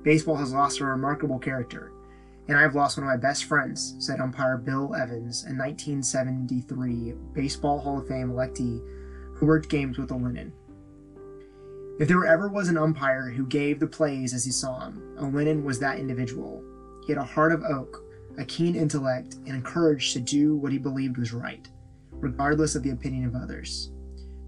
Baseball 0.03 0.37
has 0.37 0.53
lost 0.53 0.81
a 0.81 0.85
remarkable 0.85 1.39
character. 1.39 1.93
And 2.47 2.59
I 2.59 2.61
have 2.61 2.75
lost 2.75 2.99
one 2.99 3.07
of 3.07 3.11
my 3.11 3.17
best 3.17 3.45
friends, 3.45 3.97
said 3.99 4.21
umpire 4.21 4.59
Bill 4.59 4.95
Evans, 4.95 5.45
a 5.45 5.57
1973 5.57 7.15
Baseball 7.33 7.81
Hall 7.81 8.01
of 8.01 8.07
Fame 8.07 8.29
electee 8.29 8.83
who 9.45 9.49
worked 9.49 9.69
games 9.69 9.99
with 9.99 10.11
O'Lennan. 10.11 10.53
If 12.01 12.09
there 12.09 12.25
ever 12.25 12.49
was 12.49 12.69
an 12.69 12.79
umpire 12.79 13.29
who 13.29 13.47
gave 13.47 13.79
the 13.79 13.87
plays 13.87 14.33
as 14.33 14.45
he 14.45 14.51
saw 14.51 14.79
them, 14.79 15.17
O'Lennan 15.19 15.65
was 15.65 15.79
that 15.79 15.99
individual. 15.99 16.65
He 17.07 17.13
had 17.13 17.21
a 17.21 17.25
heart 17.25 17.53
of 17.53 17.63
oak, 17.63 18.03
a 18.39 18.45
keen 18.45 18.75
intellect, 18.75 19.37
and 19.47 19.59
a 19.59 19.61
courage 19.61 20.15
to 20.15 20.21
do 20.21 20.57
what 20.57 20.73
he 20.73 20.79
believed 20.79 21.19
was 21.19 21.35
right, 21.35 21.69
regardless 22.11 22.75
of 22.75 22.83
the 22.83 22.91
opinion 22.91 23.27
of 23.27 23.37
others. 23.37 23.91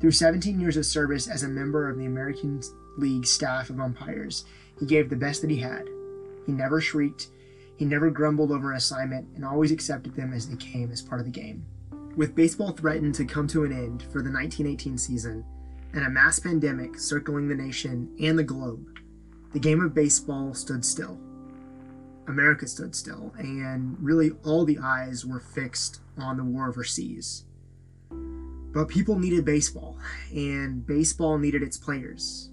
Through 0.00 0.12
17 0.12 0.58
years 0.58 0.78
of 0.78 0.86
service 0.86 1.28
as 1.28 1.42
a 1.42 1.48
member 1.48 1.90
of 1.90 1.98
the 1.98 2.06
American 2.06 2.62
League 2.96 3.26
staff 3.26 3.68
of 3.68 3.80
umpires, 3.80 4.46
he 4.80 4.86
gave 4.86 5.10
the 5.10 5.16
best 5.16 5.42
that 5.42 5.50
he 5.50 5.58
had. 5.58 5.86
He 6.46 6.52
never 6.52 6.80
shrieked, 6.80 7.28
he 7.76 7.84
never 7.84 8.10
grumbled 8.10 8.50
over 8.50 8.70
an 8.70 8.78
assignment, 8.78 9.28
and 9.36 9.44
always 9.44 9.70
accepted 9.70 10.14
them 10.14 10.32
as 10.32 10.48
they 10.48 10.56
came 10.56 10.90
as 10.90 11.02
part 11.02 11.20
of 11.20 11.26
the 11.26 11.32
game. 11.32 11.66
With 12.16 12.34
baseball 12.34 12.72
threatened 12.72 13.14
to 13.16 13.26
come 13.26 13.46
to 13.48 13.64
an 13.64 13.72
end 13.72 14.02
for 14.04 14.22
the 14.22 14.32
1918 14.32 14.96
season, 14.96 15.44
and 15.92 16.06
a 16.06 16.10
mass 16.10 16.38
pandemic 16.38 16.98
circling 16.98 17.46
the 17.46 17.54
nation 17.54 18.10
and 18.18 18.38
the 18.38 18.42
globe, 18.42 18.98
the 19.52 19.58
game 19.58 19.82
of 19.82 19.92
baseball 19.92 20.54
stood 20.54 20.82
still. 20.82 21.20
America 22.26 22.66
stood 22.66 22.94
still, 22.94 23.34
and 23.36 23.98
really 24.00 24.30
all 24.44 24.64
the 24.64 24.78
eyes 24.82 25.26
were 25.26 25.40
fixed 25.40 26.00
on 26.16 26.38
the 26.38 26.44
war 26.44 26.70
overseas. 26.70 27.44
But 28.10 28.88
people 28.88 29.18
needed 29.18 29.44
baseball, 29.44 29.98
and 30.34 30.86
baseball 30.86 31.36
needed 31.36 31.62
its 31.62 31.76
players. 31.76 32.50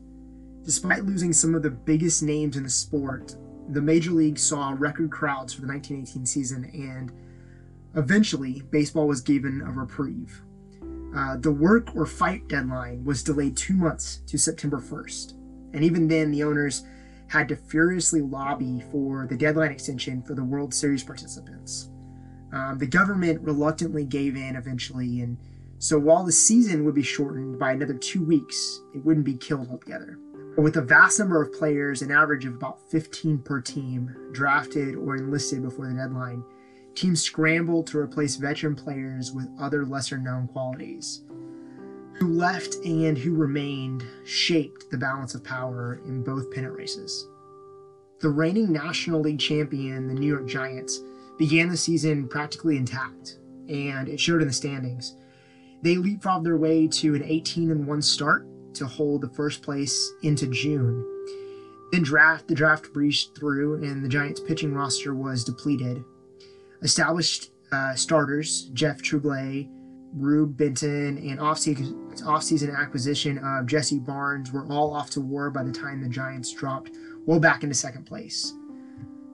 Despite 0.66 1.06
losing 1.06 1.32
some 1.32 1.56
of 1.56 1.64
the 1.64 1.72
biggest 1.72 2.22
names 2.22 2.58
in 2.58 2.64
the 2.64 2.70
sport, 2.70 3.38
the 3.70 3.82
Major 3.82 4.12
League 4.12 4.40
saw 4.40 4.76
record 4.78 5.10
crowds 5.10 5.54
for 5.54 5.62
the 5.62 5.68
1918 5.68 6.26
season, 6.26 6.66
and 6.74 7.14
eventually, 7.96 8.62
baseball 8.72 9.08
was 9.08 9.22
given 9.22 9.62
a 9.62 9.72
reprieve. 9.72 10.42
Uh, 11.16 11.38
the 11.38 11.52
work 11.52 11.96
or 11.96 12.06
fight 12.06 12.48
deadline 12.48 13.04
was 13.06 13.24
delayed 13.24 13.56
two 13.56 13.76
months 13.76 14.22
to 14.28 14.38
September 14.38 14.80
1st, 14.80 15.34
and 15.74 15.84
even 15.84 16.08
then, 16.08 16.32
the 16.32 16.44
owners 16.44 16.84
had 17.28 17.48
to 17.48 17.56
furiously 17.56 18.22
lobby 18.22 18.84
for 18.92 19.28
the 19.28 19.38
deadline 19.38 19.72
extension 19.72 20.22
for 20.22 20.36
the 20.36 20.44
World 20.44 20.74
Series 20.74 21.04
participants. 21.04 21.90
Um, 22.52 22.78
the 22.78 22.88
government 22.88 23.42
reluctantly 23.42 24.06
gave 24.06 24.36
in 24.36 24.56
eventually, 24.56 25.22
and 25.22 25.38
so 25.80 25.98
while 25.98 26.24
the 26.24 26.32
season 26.32 26.86
would 26.86 26.96
be 26.96 27.04
shortened 27.04 27.60
by 27.60 27.72
another 27.72 27.96
two 27.96 28.24
weeks, 28.24 28.82
it 28.94 29.04
wouldn't 29.04 29.26
be 29.26 29.36
killed 29.36 29.70
altogether. 29.70 30.20
But 30.56 30.62
with 30.62 30.78
a 30.78 30.82
vast 30.82 31.20
number 31.20 31.42
of 31.42 31.52
players, 31.52 32.04
an 32.04 32.12
average 32.12 32.46
of 32.46 32.54
about 32.54 32.80
15 32.92 33.40
per 33.40 33.60
team, 33.60 34.16
drafted 34.32 34.96
or 34.96 35.16
enlisted 35.16 35.64
before 35.64 35.88
the 35.88 35.96
deadline, 35.96 36.44
teams 36.96 37.22
scrambled 37.22 37.88
to 37.88 38.00
replace 38.00 38.36
veteran 38.36 38.76
players 38.76 39.32
with 39.32 39.50
other 39.60 39.86
lesser 39.86 40.18
known 40.18 40.48
qualities 40.48 41.24
who 42.14 42.34
left 42.34 42.76
and 42.86 43.18
who 43.18 43.36
remained 43.36 44.06
shaped 44.24 44.90
the 44.90 44.98
balance 44.98 45.36
of 45.36 45.44
power 45.44 46.00
in 46.06 46.24
both 46.24 46.52
pennant 46.52 46.76
races. 46.76 47.28
The 48.20 48.30
reigning 48.30 48.72
National 48.72 49.20
League 49.20 49.40
champion, 49.40 50.08
the 50.08 50.14
New 50.14 50.28
York 50.28 50.48
Giants, 50.48 51.02
began 51.38 51.70
the 51.70 51.78
season 51.78 52.28
practically 52.28 52.78
intact, 52.78 53.40
and 53.68 54.08
it 54.08 54.20
showed 54.20 54.42
in 54.42 54.48
the 54.48 54.54
standings. 54.54 55.18
They 55.82 55.96
leapfrogged 55.96 56.46
their 56.46 56.58
way 56.58 56.88
to 56.88 57.16
an 57.16 57.24
18 57.24 57.86
1 57.86 58.02
start 58.02 58.48
to 58.76 58.86
hold 58.86 59.22
the 59.22 59.30
first 59.30 59.62
place 59.62 60.14
into 60.22 60.48
June. 60.48 61.06
Then 61.92 62.04
draft 62.04 62.48
the 62.48 62.56
draft 62.56 62.94
breezed 62.94 63.36
through, 63.36 63.84
and 63.84 64.04
the 64.04 64.10
Giants' 64.10 64.40
pitching 64.40 64.74
roster 64.74 65.14
was 65.14 65.44
depleted. 65.44 66.04
Established 66.84 67.52
uh, 67.72 67.96
starters 67.96 68.70
Jeff 68.74 69.02
Trugley, 69.02 69.70
Rube 70.14 70.56
Benton, 70.56 71.18
and 71.18 71.40
offseason, 71.40 72.22
offseason 72.22 72.78
acquisition 72.78 73.40
of 73.40 73.66
Jesse 73.66 74.00
Barnes 74.00 74.52
were 74.52 74.66
all 74.72 74.94
off 74.94 75.10
to 75.12 75.22
war 75.22 75.50
by 75.50 75.64
the 75.64 75.72
time 75.72 76.02
the 76.02 76.10
Giants 76.10 76.54
dropped 76.54 76.92
well 77.26 77.40
back 77.40 77.64
into 77.64 77.74
second 77.74 78.06
place. 78.06 78.54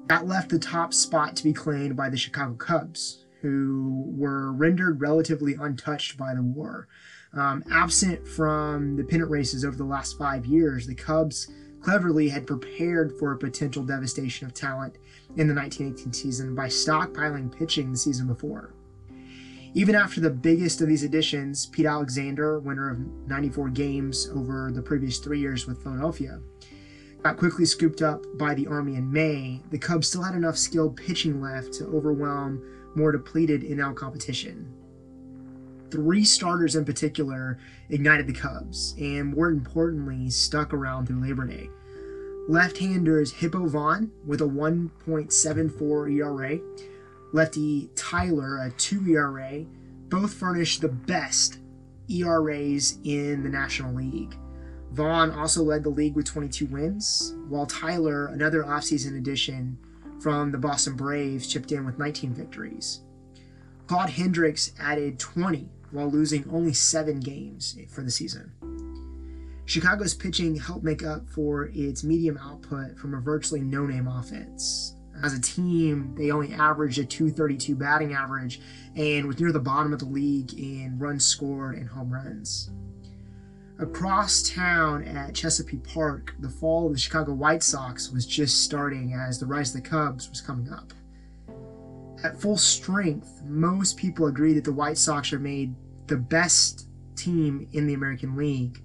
That 0.08 0.26
left 0.26 0.50
the 0.50 0.60
top 0.60 0.94
spot 0.94 1.36
to 1.36 1.44
be 1.44 1.54
claimed 1.54 1.96
by 1.96 2.10
the 2.10 2.18
Chicago 2.18 2.54
Cubs, 2.54 3.26
who 3.42 4.06
were 4.08 4.54
rendered 4.54 5.02
relatively 5.02 5.56
untouched 5.56 6.18
by 6.18 6.34
the 6.34 6.42
war. 6.42 6.88
Um, 7.34 7.64
absent 7.72 8.28
from 8.28 8.96
the 8.96 9.04
pennant 9.04 9.30
races 9.30 9.64
over 9.64 9.76
the 9.76 9.84
last 9.84 10.18
five 10.18 10.46
years, 10.46 10.88
the 10.88 10.96
Cubs 10.96 11.48
cleverly 11.82 12.30
had 12.30 12.48
prepared 12.48 13.18
for 13.18 13.32
a 13.32 13.38
potential 13.38 13.84
devastation 13.84 14.46
of 14.46 14.54
talent 14.54 14.98
in 15.38 15.48
the 15.48 15.54
1918 15.54 16.14
season 16.14 16.56
by 16.56 16.68
stockpiling 16.68 17.56
pitching 17.56 17.92
the 17.92 17.98
season 17.98 18.28
before. 18.28 18.74
Even 19.76 19.94
after 19.94 20.20
the 20.20 20.30
biggest 20.30 20.82
of 20.82 20.88
these 20.88 21.04
additions, 21.04 21.68
Pete 21.68 21.86
Alexander, 21.86 22.60
winner 22.60 22.90
of 22.90 23.00
94 23.28 23.70
games 23.70 24.28
over 24.34 24.72
the 24.72 24.82
previous 24.82 25.20
three 25.20 25.40
years 25.40 25.68
with 25.68 25.84
Philadelphia, 25.84 26.40
got 27.22 27.38
quickly 27.38 27.66
scooped 27.66 28.02
up 28.02 28.26
by 28.38 28.56
the 28.56 28.66
Army 28.66 28.96
in 28.96 29.12
May, 29.12 29.62
the 29.70 29.78
Cubs 29.78 30.08
still 30.08 30.24
had 30.24 30.36
enough 30.36 30.58
skilled 30.58 30.98
pitching 30.98 31.40
left 31.40 31.74
to 31.74 31.86
overwhelm 31.86 32.64
more 32.96 33.12
depleted 33.12 33.64
in 33.64 33.80
out 33.80 33.96
competition. 33.96 34.74
Three 35.92 36.24
starters 36.24 36.76
in 36.76 36.86
particular 36.86 37.58
ignited 37.90 38.28
the 38.28 38.34
Cubs, 38.34 38.96
and 39.00 39.34
more 39.34 39.50
importantly, 39.50 40.30
stuck 40.30 40.74
around 40.74 41.08
through 41.08 41.22
Labor 41.22 41.46
Day. 41.46 41.70
Left-handers 42.48 43.32
Hippo 43.32 43.68
Vaughn 43.68 44.12
with 44.26 44.42
a 44.42 44.46
1.74 44.46 46.14
ERA, 46.14 46.60
lefty 47.34 47.90
Tyler 47.96 48.58
a 48.58 48.72
2 48.72 49.16
ERA, 49.16 49.66
both 50.10 50.34
furnished 50.34 50.82
the 50.82 50.90
best 50.90 51.60
ERAs 52.10 52.98
in 53.04 53.44
the 53.44 53.50
National 53.50 53.94
League. 53.94 54.36
Vaughn 54.92 55.32
also 55.32 55.64
led 55.64 55.84
the 55.84 55.90
league 55.90 56.16
with 56.16 56.26
22 56.26 56.66
wins, 56.68 57.36
while 57.48 57.68
Tyler, 57.68 58.28
another 58.28 58.64
offseason 58.64 59.18
addition 59.18 59.78
from 60.20 60.52
the 60.52 60.58
Boston 60.58 60.96
Braves, 60.96 61.48
chipped 61.48 61.72
in 61.72 61.86
with 61.86 62.00
19 62.00 62.34
victories. 62.34 63.02
Claude 63.86 64.10
Hendrix 64.10 64.72
added 64.80 65.20
20 65.20 65.70
while 65.92 66.10
losing 66.10 66.50
only 66.50 66.74
seven 66.74 67.20
games 67.20 67.78
for 67.90 68.02
the 68.02 68.12
season. 68.12 68.52
Chicago's 69.66 70.16
pitching 70.16 70.56
helped 70.56 70.84
make 70.84 71.04
up 71.04 71.30
for 71.30 71.70
its 71.74 72.04
medium 72.04 72.40
output 72.40 72.98
from 72.98 73.14
a 73.14 73.20
virtually 73.20 73.62
no 73.62 73.86
name 73.86 74.08
offense. 74.08 74.96
As 75.22 75.34
a 75.34 75.42
team, 75.42 76.16
they 76.18 76.32
only 76.32 76.54
averaged 76.54 76.98
a 76.98 77.06
232 77.06 77.76
batting 77.76 78.14
average 78.14 78.62
and 78.96 79.28
was 79.28 79.40
near 79.40 79.52
the 79.52 79.60
bottom 79.60 79.94
of 79.94 80.00
the 80.00 80.06
league 80.06 80.54
in 80.54 80.98
runs 80.98 81.26
scored 81.26 81.76
and 81.76 81.90
home 81.90 82.12
runs. 82.12 82.72
Across 83.80 84.50
town 84.50 85.04
at 85.04 85.34
Comiskey 85.34 85.82
Park, 85.94 86.34
the 86.40 86.50
fall 86.50 86.88
of 86.88 86.94
the 86.94 87.00
Chicago 87.00 87.34
White 87.34 87.64
Sox 87.64 88.12
was 88.12 88.26
just 88.26 88.64
starting 88.64 89.14
as 89.14 89.40
the 89.40 89.46
rise 89.46 89.74
of 89.76 89.84
the 89.84 89.90
Cubs 89.90 90.30
was 90.30 90.42
coming 90.42 90.72
up. 90.74 90.94
At 92.24 92.40
full 92.40 92.58
strength, 92.58 93.42
most 93.46 93.98
people 93.98 94.28
agree 94.28 94.54
that 94.54 94.66
the 94.66 94.74
White 94.74 94.98
Sox 94.98 95.32
are 95.32 95.40
made 95.40 95.74
the 96.08 96.18
best 96.18 96.88
team 97.16 97.68
in 97.72 97.88
the 97.88 97.94
American 97.94 98.36
League, 98.36 98.84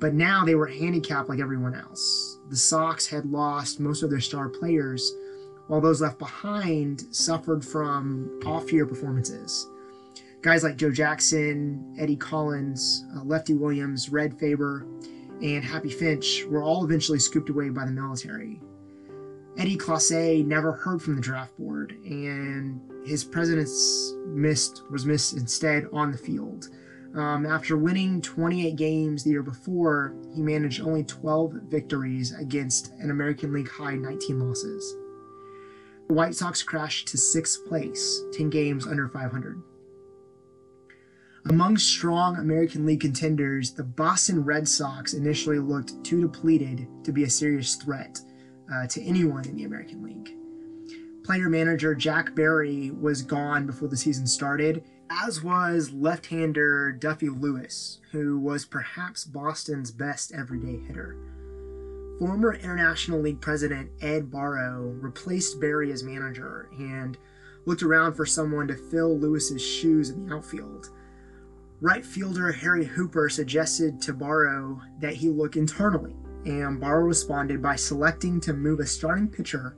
but 0.00 0.14
now 0.14 0.44
they 0.44 0.54
were 0.54 0.66
handicapped 0.66 1.28
like 1.28 1.38
everyone 1.38 1.74
else. 1.74 2.38
The 2.48 2.56
Sox 2.56 3.06
had 3.06 3.26
lost 3.26 3.78
most 3.78 4.02
of 4.02 4.10
their 4.10 4.20
star 4.20 4.48
players, 4.48 5.12
while 5.68 5.80
those 5.80 6.00
left 6.00 6.18
behind 6.18 7.02
suffered 7.14 7.64
from 7.64 8.40
off 8.44 8.72
year 8.72 8.86
performances. 8.86 9.68
Guys 10.42 10.62
like 10.62 10.76
Joe 10.76 10.92
Jackson, 10.92 11.94
Eddie 11.98 12.16
Collins, 12.16 13.04
uh, 13.16 13.22
Lefty 13.22 13.54
Williams, 13.54 14.10
Red 14.10 14.38
Faber, 14.38 14.86
and 15.42 15.64
Happy 15.64 15.90
Felsch 15.90 16.48
were 16.48 16.62
all 16.62 16.84
eventually 16.84 17.18
scooped 17.18 17.50
away 17.50 17.68
by 17.68 17.84
the 17.84 17.90
military. 17.90 18.60
Eddie 19.58 19.78
Clase 19.78 20.44
never 20.44 20.72
heard 20.72 21.00
from 21.00 21.16
the 21.16 21.22
draft 21.22 21.56
board, 21.56 21.96
and 22.04 22.78
his 23.06 23.24
president's 23.24 24.12
missed 24.26 24.82
was 24.90 25.06
missed 25.06 25.34
instead 25.34 25.86
on 25.92 26.12
the 26.12 26.18
field. 26.18 26.68
Um, 27.14 27.46
after 27.46 27.78
winning 27.78 28.20
28 28.20 28.76
games 28.76 29.24
the 29.24 29.30
year 29.30 29.42
before, 29.42 30.14
he 30.34 30.42
managed 30.42 30.82
only 30.82 31.04
12 31.04 31.52
victories 31.68 32.38
against 32.38 32.92
an 32.98 33.10
American 33.10 33.54
League 33.54 33.70
high 33.70 33.94
19 33.94 34.38
losses. 34.38 34.94
The 36.08 36.14
White 36.14 36.34
Sox 36.34 36.62
crashed 36.62 37.08
to 37.08 37.16
sixth 37.16 37.66
place, 37.66 38.22
10 38.34 38.50
games 38.50 38.86
under 38.86 39.08
500. 39.08 39.62
Among 41.48 41.78
strong 41.78 42.36
American 42.36 42.84
League 42.84 43.00
contenders, 43.00 43.70
the 43.70 43.84
Boston 43.84 44.44
Red 44.44 44.68
Sox 44.68 45.14
initially 45.14 45.58
looked 45.58 46.04
too 46.04 46.20
depleted 46.20 46.86
to 47.04 47.12
be 47.12 47.24
a 47.24 47.30
serious 47.30 47.76
threat 47.76 48.20
uh, 48.72 48.86
to 48.88 49.02
anyone 49.02 49.44
in 49.46 49.56
the 49.56 49.64
American 49.64 50.02
League. 50.02 50.36
Player 51.24 51.48
manager 51.48 51.94
Jack 51.94 52.34
Barry 52.34 52.90
was 52.92 53.22
gone 53.22 53.66
before 53.66 53.88
the 53.88 53.96
season 53.96 54.26
started, 54.26 54.84
as 55.10 55.42
was 55.42 55.92
left 55.92 56.26
hander 56.26 56.92
Duffy 56.92 57.28
Lewis, 57.28 58.00
who 58.12 58.38
was 58.38 58.64
perhaps 58.64 59.24
Boston's 59.24 59.90
best 59.90 60.32
everyday 60.32 60.78
hitter. 60.86 61.16
Former 62.18 62.54
International 62.54 63.20
League 63.20 63.40
president 63.40 63.90
Ed 64.00 64.30
Barrow 64.30 64.94
replaced 65.00 65.60
Barry 65.60 65.92
as 65.92 66.02
manager 66.02 66.68
and 66.78 67.18
looked 67.66 67.82
around 67.82 68.14
for 68.14 68.24
someone 68.24 68.68
to 68.68 68.76
fill 68.76 69.18
Lewis's 69.18 69.62
shoes 69.62 70.10
in 70.10 70.26
the 70.26 70.34
outfield. 70.34 70.90
Right 71.80 72.06
fielder 72.06 72.52
Harry 72.52 72.86
Hooper 72.86 73.28
suggested 73.28 74.00
to 74.02 74.14
Barrow 74.14 74.80
that 75.00 75.14
he 75.14 75.28
look 75.28 75.56
internally 75.56 76.14
and 76.46 76.80
Barrow 76.80 77.04
responded 77.04 77.60
by 77.60 77.76
selecting 77.76 78.40
to 78.40 78.52
move 78.52 78.80
a 78.80 78.86
starting 78.86 79.28
pitcher 79.28 79.76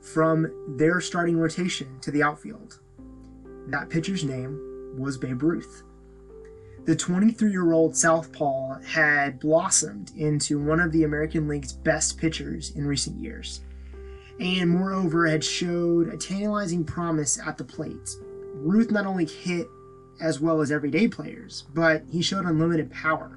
from 0.00 0.76
their 0.78 1.00
starting 1.00 1.36
rotation 1.36 1.98
to 2.00 2.12
the 2.12 2.22
outfield. 2.22 2.78
That 3.66 3.90
pitcher's 3.90 4.24
name 4.24 4.94
was 4.96 5.18
Babe 5.18 5.42
Ruth. 5.42 5.82
The 6.84 6.94
23 6.94 7.50
year 7.50 7.72
old 7.72 7.96
Southpaw 7.96 8.80
had 8.82 9.40
blossomed 9.40 10.12
into 10.16 10.62
one 10.62 10.78
of 10.78 10.92
the 10.92 11.02
American 11.02 11.48
League's 11.48 11.72
best 11.72 12.16
pitchers 12.16 12.70
in 12.76 12.86
recent 12.86 13.18
years, 13.18 13.62
and 14.38 14.70
moreover 14.70 15.26
had 15.26 15.42
showed 15.42 16.14
a 16.14 16.16
tantalizing 16.16 16.84
promise 16.84 17.40
at 17.44 17.58
the 17.58 17.64
plate. 17.64 18.14
Ruth 18.54 18.92
not 18.92 19.06
only 19.06 19.26
hit 19.26 19.66
as 20.20 20.38
well 20.38 20.60
as 20.60 20.70
everyday 20.70 21.08
players, 21.08 21.64
but 21.74 22.04
he 22.08 22.22
showed 22.22 22.44
unlimited 22.44 22.92
power. 22.92 23.36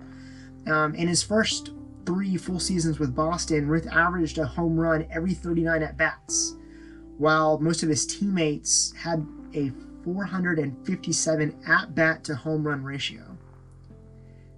Um, 0.67 0.93
in 0.93 1.07
his 1.07 1.23
first 1.23 1.71
three 2.05 2.37
full 2.37 2.59
seasons 2.59 2.99
with 2.99 3.15
Boston, 3.15 3.67
Ruth 3.67 3.87
averaged 3.87 4.37
a 4.37 4.45
home 4.45 4.79
run 4.79 5.07
every 5.11 5.33
39 5.33 5.83
at 5.83 5.97
bats, 5.97 6.55
while 7.17 7.59
most 7.59 7.83
of 7.83 7.89
his 7.89 8.05
teammates 8.05 8.93
had 8.93 9.25
a 9.53 9.71
457 10.03 11.63
at 11.67 11.95
bat 11.95 12.23
to 12.23 12.35
home 12.35 12.65
run 12.65 12.83
ratio. 12.83 13.37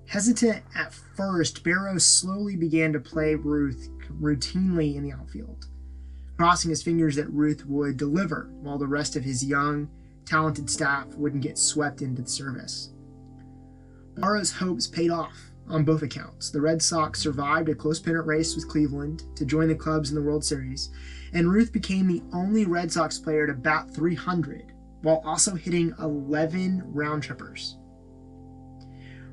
Hesitant 0.07 0.63
at 0.75 0.93
first, 0.93 1.63
Barrow 1.63 1.97
slowly 1.97 2.55
began 2.55 2.93
to 2.93 2.99
play 2.99 3.35
Ruth 3.35 3.89
routinely 4.19 4.95
in 4.95 5.03
the 5.03 5.13
outfield, 5.13 5.67
crossing 6.37 6.69
his 6.69 6.83
fingers 6.83 7.15
that 7.15 7.29
Ruth 7.29 7.65
would 7.65 7.97
deliver 7.97 8.49
while 8.61 8.77
the 8.77 8.87
rest 8.87 9.15
of 9.15 9.23
his 9.23 9.45
young, 9.45 9.89
talented 10.25 10.69
staff 10.69 11.07
wouldn't 11.15 11.43
get 11.43 11.57
swept 11.57 12.01
into 12.01 12.21
the 12.21 12.29
service. 12.29 12.91
Barrow's 14.15 14.51
hopes 14.51 14.85
paid 14.87 15.11
off 15.11 15.50
on 15.69 15.83
both 15.83 16.01
accounts. 16.01 16.49
The 16.49 16.61
Red 16.61 16.81
Sox 16.81 17.19
survived 17.19 17.69
a 17.69 17.75
close 17.75 17.99
pennant 17.99 18.25
race 18.25 18.55
with 18.55 18.67
Cleveland 18.67 19.23
to 19.35 19.45
join 19.45 19.67
the 19.67 19.75
Cubs 19.75 20.09
in 20.09 20.15
the 20.15 20.21
World 20.21 20.43
Series, 20.43 20.89
and 21.33 21.51
Ruth 21.51 21.71
became 21.71 22.07
the 22.07 22.23
only 22.33 22.65
Red 22.65 22.91
Sox 22.91 23.17
player 23.17 23.47
to 23.47 23.53
bat 23.53 23.89
300 23.93 24.73
while 25.01 25.21
also 25.25 25.55
hitting 25.55 25.93
11 25.99 26.83
round 26.85 27.23
trippers. 27.23 27.77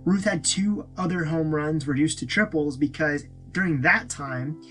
Ruth 0.04 0.24
had 0.24 0.44
two 0.44 0.86
other 0.96 1.24
home 1.24 1.54
runs 1.54 1.86
reduced 1.86 2.18
to 2.20 2.26
triples 2.26 2.76
because 2.76 3.24
during 3.52 3.80
that 3.82 4.08
time, 4.08 4.62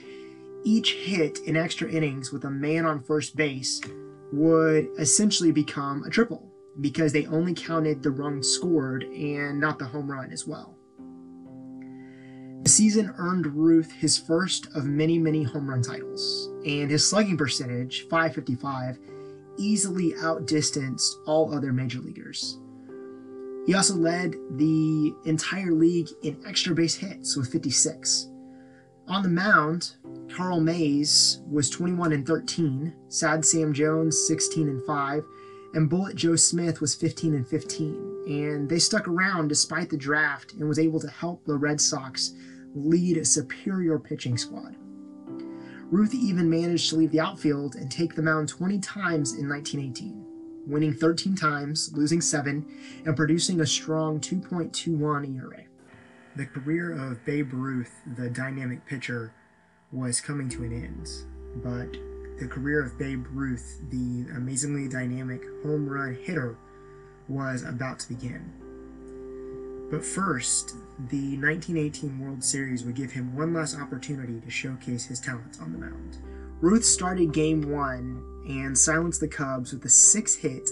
each 0.64 0.94
hit 0.94 1.40
in 1.40 1.56
extra 1.56 1.90
innings 1.90 2.32
with 2.32 2.46
a 2.46 2.50
man 2.50 2.86
on 2.86 3.04
first 3.04 3.36
base 3.36 3.82
would 4.34 4.90
essentially 4.98 5.52
become 5.52 6.04
a 6.04 6.10
triple 6.10 6.52
because 6.82 7.14
they 7.14 7.26
only 7.28 7.54
counted 7.54 8.04
the 8.04 8.12
run 8.12 8.44
scored 8.44 9.04
and 9.04 9.60
not 9.60 9.80
the 9.80 9.86
home 9.86 10.12
run 10.12 10.32
as 10.32 10.48
well. 10.48 10.77
The 12.68 12.74
season 12.74 13.14
earned 13.18 13.46
Ruth 13.56 13.94
his 13.94 14.18
first 14.18 14.68
of 14.76 14.84
many, 14.84 15.18
many 15.18 15.42
home 15.42 15.70
run 15.70 15.82
titles, 15.82 16.50
and 16.66 16.92
his 16.92 17.10
slugging 17.10 17.38
percentage, 17.38 18.10
555, 18.10 19.00
easily 19.56 20.14
outdistanced 20.22 21.16
all 21.26 21.56
other 21.56 21.72
major 21.72 22.02
leaguers. 22.02 22.60
He 23.66 23.74
also 23.74 23.96
led 23.96 24.36
the 24.58 25.16
entire 25.24 25.72
league 25.72 26.10
in 26.24 26.44
extra 26.46 26.76
base 26.76 26.96
hits 26.96 27.38
with 27.38 27.50
56. 27.50 28.32
On 29.08 29.24
the 29.24 29.30
mound, 29.30 29.96
Carl 30.30 30.60
Mays 30.60 31.40
was 31.50 31.70
21 31.70 32.12
and 32.12 32.28
13, 32.28 32.94
Sad 33.08 33.46
Sam 33.46 33.72
Jones 33.72 34.28
16 34.28 34.68
and 34.68 34.84
5, 34.84 35.24
and 35.74 35.90
Bullet 35.90 36.18
Joe 36.18 36.36
Smith 36.36 36.82
was 36.82 36.96
15 36.96 37.34
and 37.34 37.48
15. 37.48 38.26
And 38.28 38.70
they 38.70 38.80
stuck 38.80 39.08
around 39.08 39.48
despite 39.48 39.90
the 39.90 39.96
draft 39.96 40.52
and 40.52 40.68
was 40.68 40.80
able 40.80 41.00
to 41.00 41.08
help 41.08 41.46
the 41.46 41.56
Red 41.56 41.80
Sox 41.80 42.34
lead 42.78 43.18
a 43.18 43.26
superior 43.26 44.00
pitching 44.00 44.38
squad. 44.38 44.76
Ruth 45.90 46.14
even 46.14 46.50
managed 46.50 46.90
to 46.90 46.98
leave 46.98 47.12
the 47.12 47.20
outfield 47.20 47.76
and 47.76 47.90
take 47.90 48.14
the 48.14 48.22
mound 48.22 48.50
20 48.50 48.80
times 48.80 49.34
in 49.34 49.48
1918, 49.48 50.26
winning 50.68 50.94
13 50.94 51.36
times, 51.36 51.92
losing 51.94 52.20
7, 52.20 52.66
and 53.06 53.16
producing 53.16 53.62
a 53.62 53.66
strong 53.66 54.20
2.21 54.20 55.38
ERA. 55.38 55.64
The 56.36 56.46
career 56.46 56.92
of 56.92 57.24
Babe 57.26 57.54
Ruth, 57.54 58.02
the 58.18 58.30
dynamic 58.30 58.86
pitcher, 58.86 59.34
was 59.92 60.20
coming 60.20 60.50
to 60.50 60.64
an 60.66 60.74
end, 60.74 61.10
but 61.64 61.98
the 62.40 62.48
career 62.48 62.84
of 62.84 63.00
Babe 63.00 63.26
Ruth, 63.32 63.82
the 63.90 64.28
amazingly 64.36 64.90
dynamic 64.90 65.44
home 65.64 65.88
run 65.88 66.16
hitter, 66.22 66.58
was 67.30 67.64
about 67.64 68.00
to 68.00 68.10
begin. 68.10 68.67
But 69.90 70.04
first, 70.04 70.76
the 71.10 71.38
1918 71.38 72.20
World 72.20 72.44
Series 72.44 72.84
would 72.84 72.96
give 72.96 73.12
him 73.12 73.36
one 73.36 73.54
last 73.54 73.80
opportunity 73.80 74.42
to 74.42 74.50
showcase 74.50 75.06
his 75.06 75.22
talents 75.22 75.60
on 75.60 75.72
the 75.72 75.78
mound. 75.78 76.18
Ruth 76.60 76.84
started 76.84 77.32
game 77.32 77.72
one 77.72 78.24
and 78.48 78.78
silenced 78.78 79.22
the 79.22 79.28
Cubs 79.28 79.72
with 79.72 79.86
a 79.86 79.90
six 79.90 80.36
hit, 80.36 80.70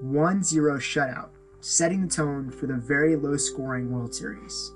1 0.00 0.42
0 0.42 0.78
shutout, 0.78 1.28
setting 1.60 2.02
the 2.02 2.08
tone 2.08 2.50
for 2.50 2.66
the 2.66 2.74
very 2.74 3.14
low 3.16 3.36
scoring 3.36 3.90
World 3.90 4.14
Series. 4.14 4.72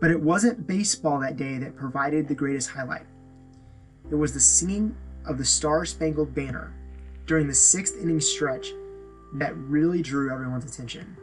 But 0.00 0.10
it 0.10 0.20
wasn't 0.20 0.66
baseball 0.66 1.20
that 1.20 1.36
day 1.36 1.58
that 1.58 1.76
provided 1.76 2.26
the 2.26 2.34
greatest 2.34 2.70
highlight. 2.70 3.06
It 4.10 4.16
was 4.16 4.34
the 4.34 4.40
singing 4.40 4.96
of 5.24 5.38
the 5.38 5.44
Star 5.44 5.86
Spangled 5.86 6.34
Banner 6.34 6.74
during 7.26 7.46
the 7.46 7.54
sixth 7.54 7.96
inning 8.02 8.20
stretch 8.20 8.72
that 9.34 9.56
really 9.56 10.02
drew 10.02 10.30
everyone's 10.30 10.64
attention. 10.64 11.16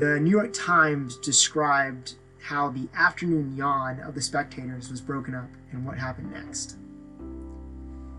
The 0.00 0.18
New 0.18 0.30
York 0.30 0.52
Times 0.52 1.18
described 1.18 2.14
how 2.42 2.68
the 2.68 2.88
afternoon 2.96 3.54
yawn 3.54 4.00
of 4.00 4.16
the 4.16 4.22
spectators 4.22 4.90
was 4.90 5.00
broken 5.00 5.36
up 5.36 5.48
and 5.70 5.86
what 5.86 5.98
happened 5.98 6.32
next. 6.32 6.78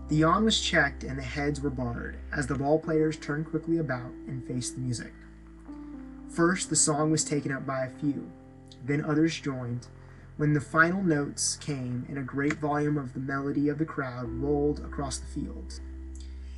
The 0.08 0.16
yawn 0.16 0.46
was 0.46 0.58
checked 0.58 1.04
and 1.04 1.18
the 1.18 1.22
heads 1.22 1.60
were 1.60 1.68
barred 1.68 2.16
as 2.34 2.46
the 2.46 2.54
ball 2.54 2.78
players 2.78 3.18
turned 3.18 3.50
quickly 3.50 3.76
about 3.76 4.10
and 4.26 4.42
faced 4.48 4.76
the 4.76 4.80
music. 4.80 5.12
First, 6.30 6.70
the 6.70 6.76
song 6.76 7.10
was 7.10 7.24
taken 7.24 7.52
up 7.52 7.66
by 7.66 7.84
a 7.84 7.90
few, 7.90 8.26
then 8.86 9.04
others 9.04 9.38
joined. 9.38 9.86
When 10.38 10.54
the 10.54 10.62
final 10.62 11.02
notes 11.02 11.56
came 11.56 12.06
and 12.08 12.16
a 12.16 12.22
great 12.22 12.54
volume 12.54 12.96
of 12.96 13.12
the 13.12 13.20
melody 13.20 13.68
of 13.68 13.76
the 13.76 13.84
crowd 13.84 14.30
rolled 14.30 14.78
across 14.78 15.18
the 15.18 15.26
field, 15.26 15.78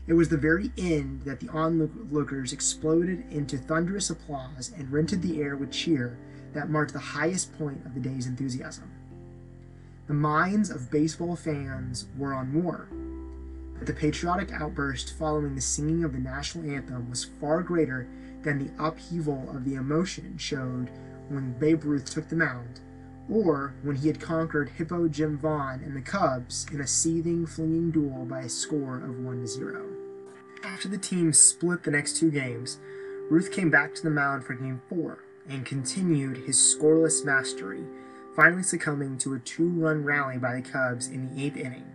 it 0.08 0.14
was 0.14 0.30
the 0.30 0.38
very 0.38 0.72
end 0.78 1.22
that 1.22 1.38
the 1.38 1.50
onlookers 1.50 2.54
exploded 2.54 3.24
into 3.30 3.58
thunderous 3.58 4.08
applause 4.08 4.72
and 4.74 4.90
rented 4.90 5.20
the 5.20 5.42
air 5.42 5.54
with 5.54 5.70
cheer 5.70 6.16
that 6.54 6.70
marked 6.70 6.94
the 6.94 6.98
highest 6.98 7.56
point 7.58 7.84
of 7.84 7.92
the 7.92 8.00
day's 8.00 8.26
enthusiasm. 8.26 8.90
The 10.06 10.14
minds 10.14 10.70
of 10.70 10.90
baseball 10.90 11.36
fans 11.36 12.06
were 12.16 12.32
on 12.32 12.64
war, 12.64 12.88
but 13.76 13.86
the 13.86 13.92
patriotic 13.92 14.50
outburst 14.50 15.12
following 15.18 15.54
the 15.54 15.60
singing 15.60 16.02
of 16.04 16.14
the 16.14 16.18
national 16.18 16.70
anthem 16.70 17.10
was 17.10 17.26
far 17.38 17.62
greater 17.62 18.08
than 18.42 18.58
the 18.58 18.82
upheaval 18.82 19.46
of 19.54 19.66
the 19.66 19.74
emotion 19.74 20.38
showed 20.38 20.88
when 21.28 21.52
Babe 21.58 21.84
Ruth 21.84 22.06
took 22.06 22.30
the 22.30 22.36
mound, 22.36 22.80
or 23.30 23.74
when 23.82 23.96
he 23.96 24.08
had 24.08 24.18
conquered 24.18 24.70
Hippo 24.70 25.08
Jim 25.08 25.36
Vaughn 25.36 25.82
and 25.84 25.94
the 25.94 26.00
Cubs 26.00 26.66
in 26.72 26.80
a 26.80 26.86
seething, 26.86 27.44
flinging 27.46 27.90
duel 27.90 28.24
by 28.24 28.40
a 28.40 28.48
score 28.48 28.96
of 28.96 29.18
1 29.20 29.42
to 29.42 29.46
0. 29.46 29.97
After 30.64 30.88
the 30.88 30.98
team 30.98 31.32
split 31.32 31.84
the 31.84 31.90
next 31.90 32.16
two 32.16 32.30
games, 32.30 32.78
Ruth 33.30 33.52
came 33.52 33.70
back 33.70 33.94
to 33.94 34.02
the 34.02 34.10
mound 34.10 34.44
for 34.44 34.54
game 34.54 34.80
four 34.88 35.24
and 35.48 35.64
continued 35.64 36.38
his 36.38 36.56
scoreless 36.56 37.24
mastery, 37.24 37.84
finally 38.34 38.62
succumbing 38.62 39.18
to 39.18 39.34
a 39.34 39.38
two 39.38 39.68
run 39.68 40.04
rally 40.04 40.38
by 40.38 40.54
the 40.54 40.62
Cubs 40.62 41.08
in 41.08 41.34
the 41.34 41.44
eighth 41.44 41.56
inning. 41.56 41.86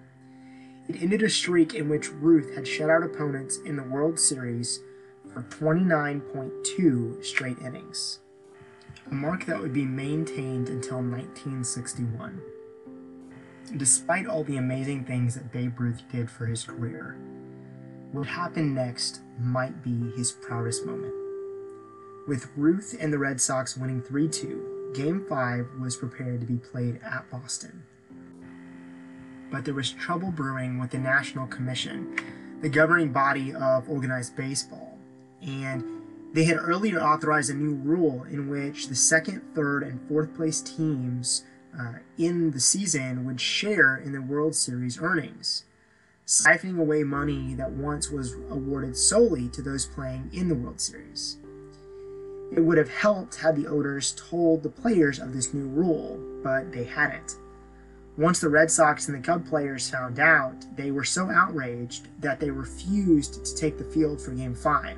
It 0.88 1.02
ended 1.02 1.24
a 1.24 1.30
streak 1.30 1.74
in 1.74 1.90
which 1.90 2.12
Ruth 2.12 2.56
had 2.56 2.68
shut 2.68 2.90
out 2.90 3.04
opponents 3.04 3.58
in 3.66 3.76
the 3.76 3.84
World 3.84 4.20
Series 4.20 4.80
for 5.34 5.42
29.2 5.44 7.24
straight 7.24 7.58
innings, 7.60 8.20
a 9.10 9.14
mark 9.14 9.46
that 9.46 9.60
would 9.60 9.74
be 9.74 9.86
maintained 9.86 10.70
until 10.70 10.98
1961. 10.98 12.42
Despite 13.78 14.28
all 14.28 14.44
the 14.44 14.58
amazing 14.58 15.06
things 15.06 15.36
that 15.36 15.52
Babe 15.52 15.80
Ruth 15.80 16.04
did 16.12 16.30
for 16.30 16.46
his 16.46 16.64
career, 16.64 17.18
what 18.14 18.28
happened 18.28 18.76
next 18.76 19.22
might 19.40 19.84
be 19.84 20.12
his 20.16 20.32
proudest 20.32 20.86
moment. 20.86 21.14
With 22.28 22.48
Ruth 22.56 22.96
and 23.00 23.12
the 23.12 23.18
Red 23.18 23.42
Sox 23.42 23.76
winning 23.76 24.02
3 24.02 24.30
2, 24.30 24.92
Game 24.94 25.26
5 25.28 25.66
was 25.82 25.98
prepared 25.98 26.40
to 26.42 26.46
be 26.46 26.58
played 26.58 27.02
at 27.04 27.30
Boston. 27.32 27.84
But 29.52 29.66
there 29.66 29.74
was 29.74 29.92
trouble 29.92 30.32
brewing 30.32 30.80
with 30.80 30.92
the 30.92 31.00
National 31.00 31.48
Commission, 31.48 32.16
the 32.62 32.70
governing 32.70 33.12
body 33.12 33.54
of 33.54 33.90
organized 33.90 34.36
baseball, 34.36 34.98
and 35.42 35.84
they 36.34 36.44
had 36.44 36.58
earlier 36.58 37.02
authorized 37.02 37.50
a 37.50 37.56
new 37.56 37.74
rule 37.74 38.24
in 38.24 38.48
which 38.48 38.88
the 38.88 38.96
second, 38.96 39.42
third, 39.56 39.82
and 39.84 40.00
fourth 40.08 40.36
place 40.36 40.62
teams 40.62 41.44
uh, 41.80 41.94
in 42.20 42.52
the 42.52 42.60
season 42.60 43.26
would 43.26 43.42
share 43.42 43.98
in 43.98 44.14
the 44.14 44.22
World 44.22 44.56
Series 44.56 45.02
earnings 45.02 45.64
siphoning 46.26 46.80
away 46.80 47.04
money 47.04 47.54
that 47.56 47.72
once 47.72 48.10
was 48.10 48.34
awarded 48.50 48.96
solely 48.96 49.50
to 49.50 49.62
those 49.62 49.86
playing 49.86 50.30
in 50.34 50.48
the 50.48 50.56
World 50.56 50.80
Series. 50.80 51.38
It 52.56 52.62
would 52.62 52.78
have 52.78 52.90
helped 52.90 53.36
had 53.36 53.56
the 53.56 53.68
owners 53.68 54.14
told 54.16 54.64
the 54.64 54.70
players 54.70 55.20
of 55.20 55.34
this 55.34 55.54
new 55.54 55.68
rule, 55.68 56.20
but 56.44 56.72
they 56.72 56.84
hadn't. 56.84 57.38
Once 58.16 58.40
the 58.40 58.50
Red 58.50 58.70
Sox 58.70 59.08
and 59.08 59.18
the 59.18 59.26
Cub 59.26 59.46
players 59.48 59.90
found 59.90 60.20
out, 60.20 60.66
they 60.78 60.92
were 60.92 61.04
so 61.04 61.32
outraged 61.32 62.08
that 62.22 62.40
they 62.40 62.52
refused 62.52 63.44
to 63.44 63.56
take 63.56 63.78
the 63.78 63.84
field 63.84 64.22
for 64.22 64.32
Game 64.32 64.54
5. 64.54 64.98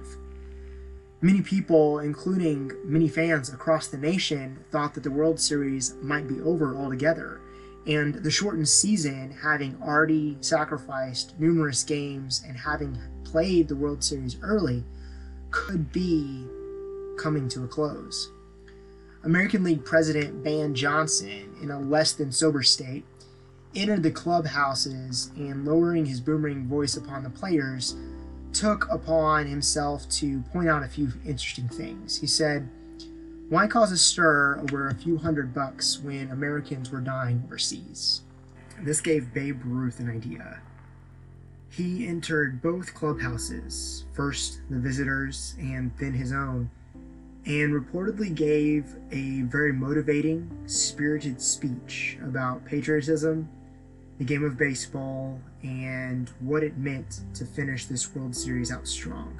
Many 1.21 1.41
people, 1.41 1.99
including 1.99 2.71
many 2.83 3.07
fans 3.07 3.49
across 3.49 3.87
the 3.87 3.97
nation, 3.97 4.59
thought 4.69 4.93
that 4.93 5.03
the 5.03 5.11
World 5.11 5.39
Series 5.39 5.95
might 6.01 6.27
be 6.27 6.41
over 6.41 6.75
altogether 6.75 7.39
and 7.87 8.15
the 8.15 8.31
shortened 8.31 8.67
season, 8.67 9.31
having 9.43 9.77
already 9.81 10.37
sacrificed 10.41 11.39
numerous 11.39 11.83
games 11.83 12.43
and 12.47 12.57
having 12.57 12.97
played 13.23 13.67
the 13.67 13.75
World 13.75 14.03
Series 14.03 14.37
early, 14.41 14.83
could 15.51 15.91
be 15.91 16.45
coming 17.17 17.47
to 17.49 17.63
a 17.63 17.67
close. 17.67 18.31
American 19.23 19.63
League 19.63 19.85
President 19.85 20.43
Ban 20.43 20.75
Johnson, 20.75 21.55
in 21.61 21.71
a 21.71 21.79
less 21.79 22.13
than 22.13 22.31
sober 22.31 22.63
state, 22.63 23.05
entered 23.75 24.03
the 24.03 24.11
clubhouses 24.11 25.31
and, 25.35 25.65
lowering 25.65 26.05
his 26.05 26.21
booming 26.21 26.67
voice 26.67 26.95
upon 26.95 27.23
the 27.23 27.29
players, 27.29 27.95
took 28.53 28.87
upon 28.89 29.47
himself 29.47 30.07
to 30.09 30.41
point 30.53 30.69
out 30.69 30.83
a 30.83 30.87
few 30.87 31.11
interesting 31.25 31.67
things. 31.67 32.19
He 32.19 32.27
said, 32.27 32.69
why 33.49 33.67
cause 33.67 33.91
a 33.91 33.97
stir 33.97 34.59
over 34.59 34.87
a 34.87 34.95
few 34.95 35.17
hundred 35.17 35.53
bucks 35.53 35.99
when 35.99 36.31
Americans 36.31 36.91
were 36.91 36.99
dying 36.99 37.43
overseas? 37.45 38.21
This 38.81 39.01
gave 39.01 39.33
Babe 39.33 39.61
Ruth 39.63 39.99
an 39.99 40.09
idea. 40.09 40.59
He 41.69 42.07
entered 42.07 42.61
both 42.61 42.93
clubhouses, 42.93 44.05
first 44.13 44.61
the 44.69 44.79
visitors 44.79 45.55
and 45.59 45.91
then 45.99 46.13
his 46.13 46.31
own, 46.31 46.71
and 47.45 47.73
reportedly 47.73 48.33
gave 48.33 48.95
a 49.11 49.41
very 49.43 49.71
motivating, 49.71 50.49
spirited 50.65 51.39
speech 51.39 52.17
about 52.23 52.65
patriotism, 52.65 53.47
the 54.17 54.23
game 54.23 54.43
of 54.43 54.57
baseball, 54.57 55.39
and 55.61 56.29
what 56.39 56.63
it 56.63 56.77
meant 56.77 57.21
to 57.35 57.45
finish 57.45 57.85
this 57.85 58.15
World 58.15 58.35
Series 58.35 58.71
out 58.71 58.87
strong. 58.87 59.37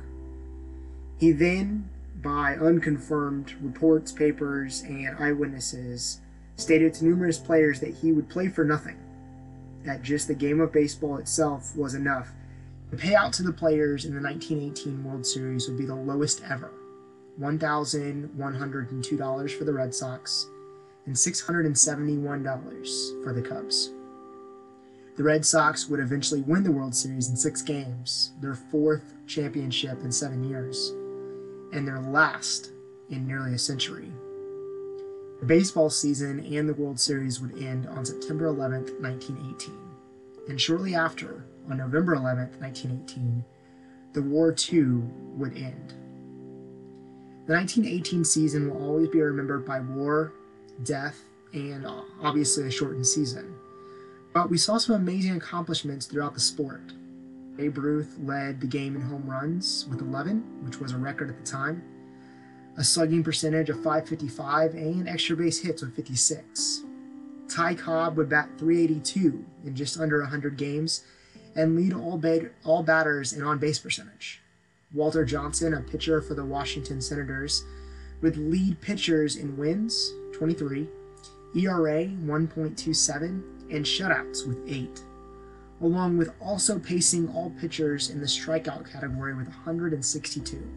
He 1.18 1.32
then 1.32 1.89
by 2.25 2.55
unconfirmed 2.55 3.53
reports, 3.61 4.11
papers, 4.11 4.81
and 4.81 5.15
eyewitnesses, 5.19 6.21
stated 6.55 6.95
to 6.95 7.05
numerous 7.05 7.38
players 7.38 7.79
that 7.79 7.93
he 7.93 8.11
would 8.11 8.27
play 8.27 8.47
for 8.47 8.65
nothing, 8.65 8.97
that 9.83 10.01
just 10.01 10.27
the 10.27 10.33
game 10.33 10.59
of 10.59 10.73
baseball 10.73 11.17
itself 11.17 11.77
was 11.77 11.93
enough. 11.93 12.31
The 12.89 12.97
payout 12.97 13.31
to 13.33 13.43
the 13.43 13.53
players 13.53 14.05
in 14.05 14.15
the 14.15 14.21
1918 14.21 15.03
World 15.03 15.23
Series 15.23 15.69
would 15.69 15.77
be 15.77 15.85
the 15.85 15.93
lowest 15.93 16.41
ever 16.49 16.71
$1,102 17.39 19.57
for 19.57 19.63
the 19.63 19.73
Red 19.73 19.93
Sox 19.93 20.47
and 21.05 21.15
$671 21.15 23.23
for 23.23 23.33
the 23.33 23.41
Cubs. 23.41 23.91
The 25.15 25.23
Red 25.23 25.45
Sox 25.45 25.88
would 25.89 25.99
eventually 25.99 26.41
win 26.41 26.63
the 26.63 26.71
World 26.71 26.95
Series 26.95 27.29
in 27.29 27.35
six 27.35 27.61
games, 27.61 28.31
their 28.41 28.55
fourth 28.55 29.13
championship 29.27 30.03
in 30.03 30.11
seven 30.11 30.43
years 30.43 30.91
and 31.75 31.88
their 31.88 31.99
last 31.99 32.71
in 33.09 33.27
nearly 33.27 33.53
a 33.53 33.59
century. 33.59 34.11
The 35.39 35.45
baseball 35.45 35.89
season 35.89 36.39
and 36.39 36.67
the 36.67 36.73
World 36.73 36.99
Series 36.99 37.41
would 37.41 37.61
end 37.61 37.88
on 37.88 38.05
September 38.05 38.45
11, 38.45 39.01
1918. 39.01 39.75
And 40.47 40.59
shortly 40.59 40.95
after, 40.95 41.45
on 41.69 41.77
November 41.77 42.15
11, 42.15 42.59
1918, 42.59 43.43
the 44.13 44.21
war 44.21 44.51
too 44.51 45.03
would 45.38 45.57
end. 45.57 45.93
The 47.47 47.53
1918 47.53 48.23
season 48.23 48.69
will 48.69 48.81
always 48.81 49.09
be 49.09 49.21
remembered 49.21 49.65
by 49.65 49.81
war, 49.81 50.31
death, 50.83 51.19
and 51.53 51.85
uh, 51.85 52.01
obviously 52.21 52.67
a 52.67 52.71
shortened 52.71 53.05
season. 53.05 53.53
But 54.33 54.49
we 54.49 54.57
saw 54.57 54.77
some 54.77 54.95
amazing 54.95 55.35
accomplishments 55.35 56.05
throughout 56.05 56.33
the 56.33 56.39
sport. 56.39 56.81
Babe 57.58 57.78
Ruth 57.78 58.18
led 58.22 58.60
the 58.60 58.68
game 58.68 58.96
in 58.96 59.02
home 59.02 59.30
runs 59.30 59.86
with 59.89 60.02
11, 60.02 60.65
which 60.65 60.80
was 60.80 60.91
a 60.91 60.98
record 60.98 61.30
at 61.30 61.38
the 61.38 61.50
time, 61.50 61.84
a 62.78 62.84
slugging 62.84 63.24
percentage 63.24 63.70
of 63.70 63.78
555, 63.78 64.74
and 64.74 65.08
extra 65.08 65.38
base 65.38 65.60
hits 65.62 65.82
with 65.82 65.96
56. 65.96 66.84
Ty 67.48 67.76
Cobb 67.76 68.18
would 68.18 68.28
bat 68.28 68.50
382 68.58 69.46
in 69.65 69.76
just 69.76 70.00
under 70.00 70.20
100 70.22 70.58
games 70.58 71.06
and 71.56 71.76
lead 71.76 71.94
all, 71.94 72.18
bat- 72.18 72.52
all 72.65 72.84
batters 72.84 73.32
in 73.32 73.44
on 73.44 73.58
base 73.58 73.80
percentage. 73.80 74.41
Walter 74.94 75.24
Johnson, 75.24 75.74
a 75.74 75.82
pitcher 75.82 76.22
for 76.22 76.34
the 76.34 76.44
Washington 76.44 77.02
Senators, 77.02 77.63
would 78.22 78.36
lead 78.38 78.82
pitchers 78.82 79.38
in 79.38 79.56
wins, 79.56 80.13
23, 80.34 80.89
ERA, 81.56 82.06
1.27, 82.06 83.24
and 83.72 83.86
shutouts 83.86 84.46
with 84.46 84.60
8 84.68 85.02
along 85.81 86.17
with 86.17 86.33
also 86.39 86.79
pacing 86.79 87.29
all 87.29 87.51
pitchers 87.59 88.09
in 88.09 88.19
the 88.19 88.25
strikeout 88.25 88.89
category 88.91 89.33
with 89.33 89.47
162. 89.47 90.69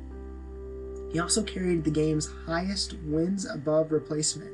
He 1.12 1.20
also 1.20 1.42
carried 1.42 1.84
the 1.84 1.90
game's 1.90 2.28
highest 2.46 2.94
wins 3.04 3.46
above 3.46 3.92
replacement 3.92 4.50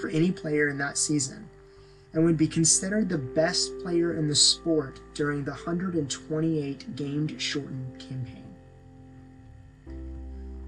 for 0.00 0.08
any 0.08 0.30
player 0.30 0.68
in 0.68 0.78
that 0.78 0.96
season 0.96 1.48
and 2.12 2.24
would 2.24 2.38
be 2.38 2.48
considered 2.48 3.08
the 3.08 3.18
best 3.18 3.78
player 3.80 4.16
in 4.16 4.28
the 4.28 4.34
sport 4.34 5.00
during 5.14 5.44
the 5.44 5.50
128 5.50 6.96
game 6.96 7.38
shortened 7.38 7.98
campaign. 7.98 8.44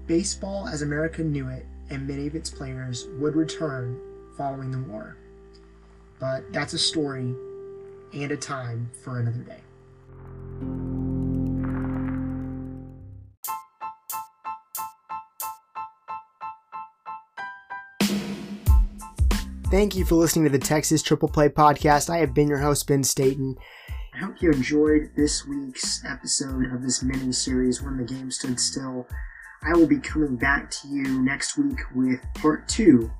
Baseball 0.05 0.67
as 0.67 0.81
America 0.81 1.23
knew 1.23 1.47
it 1.47 1.65
and 1.89 2.07
many 2.07 2.27
of 2.27 2.35
its 2.35 2.49
players 2.49 3.07
would 3.17 3.35
return 3.35 3.99
following 4.37 4.71
the 4.71 4.91
war. 4.91 5.17
But 6.19 6.51
that's 6.53 6.73
a 6.73 6.79
story 6.79 7.33
and 8.13 8.31
a 8.31 8.37
time 8.37 8.89
for 9.03 9.19
another 9.19 9.39
day. 9.39 9.61
Thank 19.71 19.95
you 19.95 20.03
for 20.03 20.15
listening 20.15 20.43
to 20.43 20.51
the 20.51 20.59
Texas 20.59 21.01
Triple 21.01 21.29
Play 21.29 21.47
Podcast. 21.47 22.09
I 22.09 22.17
have 22.17 22.33
been 22.33 22.49
your 22.49 22.57
host, 22.57 22.85
Ben 22.87 23.05
Staten. 23.05 23.55
I 24.13 24.17
hope 24.17 24.41
you 24.41 24.51
enjoyed 24.51 25.11
this 25.15 25.47
week's 25.47 26.03
episode 26.03 26.73
of 26.73 26.83
this 26.83 27.01
mini 27.01 27.31
series, 27.31 27.81
When 27.81 27.95
the 27.95 28.03
Game 28.03 28.29
Stood 28.31 28.59
Still. 28.59 29.07
I 29.63 29.73
will 29.73 29.87
be 29.87 29.99
coming 29.99 30.35
back 30.35 30.69
to 30.71 30.89
you 30.89 31.21
next 31.21 31.57
week 31.57 31.79
with 31.95 32.19
part 32.33 32.67
two 32.67 33.11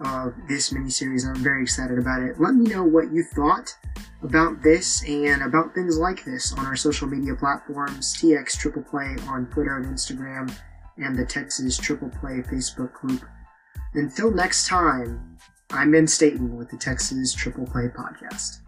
of 0.00 0.34
this 0.48 0.72
mini 0.72 0.90
series. 0.90 1.26
I'm 1.26 1.36
very 1.36 1.62
excited 1.62 1.98
about 1.98 2.22
it. 2.22 2.40
Let 2.40 2.54
me 2.54 2.66
know 2.70 2.84
what 2.84 3.12
you 3.12 3.22
thought 3.22 3.74
about 4.22 4.62
this 4.62 5.02
and 5.06 5.42
about 5.42 5.74
things 5.74 5.98
like 5.98 6.24
this 6.24 6.52
on 6.52 6.66
our 6.66 6.76
social 6.76 7.08
media 7.08 7.34
platforms 7.34 8.14
TX 8.16 8.58
Triple 8.58 8.82
Play 8.82 9.16
on 9.28 9.46
Twitter 9.46 9.76
and 9.76 9.86
Instagram, 9.86 10.54
and 10.96 11.18
the 11.18 11.24
Texas 11.24 11.76
Triple 11.76 12.10
Play 12.10 12.42
Facebook 12.42 12.92
group. 12.92 13.22
Until 13.94 14.30
next 14.30 14.66
time, 14.66 15.36
I'm 15.70 15.92
Ben 15.92 16.06
Staten 16.06 16.56
with 16.56 16.70
the 16.70 16.76
Texas 16.76 17.32
Triple 17.32 17.66
Play 17.66 17.88
Podcast. 17.88 18.60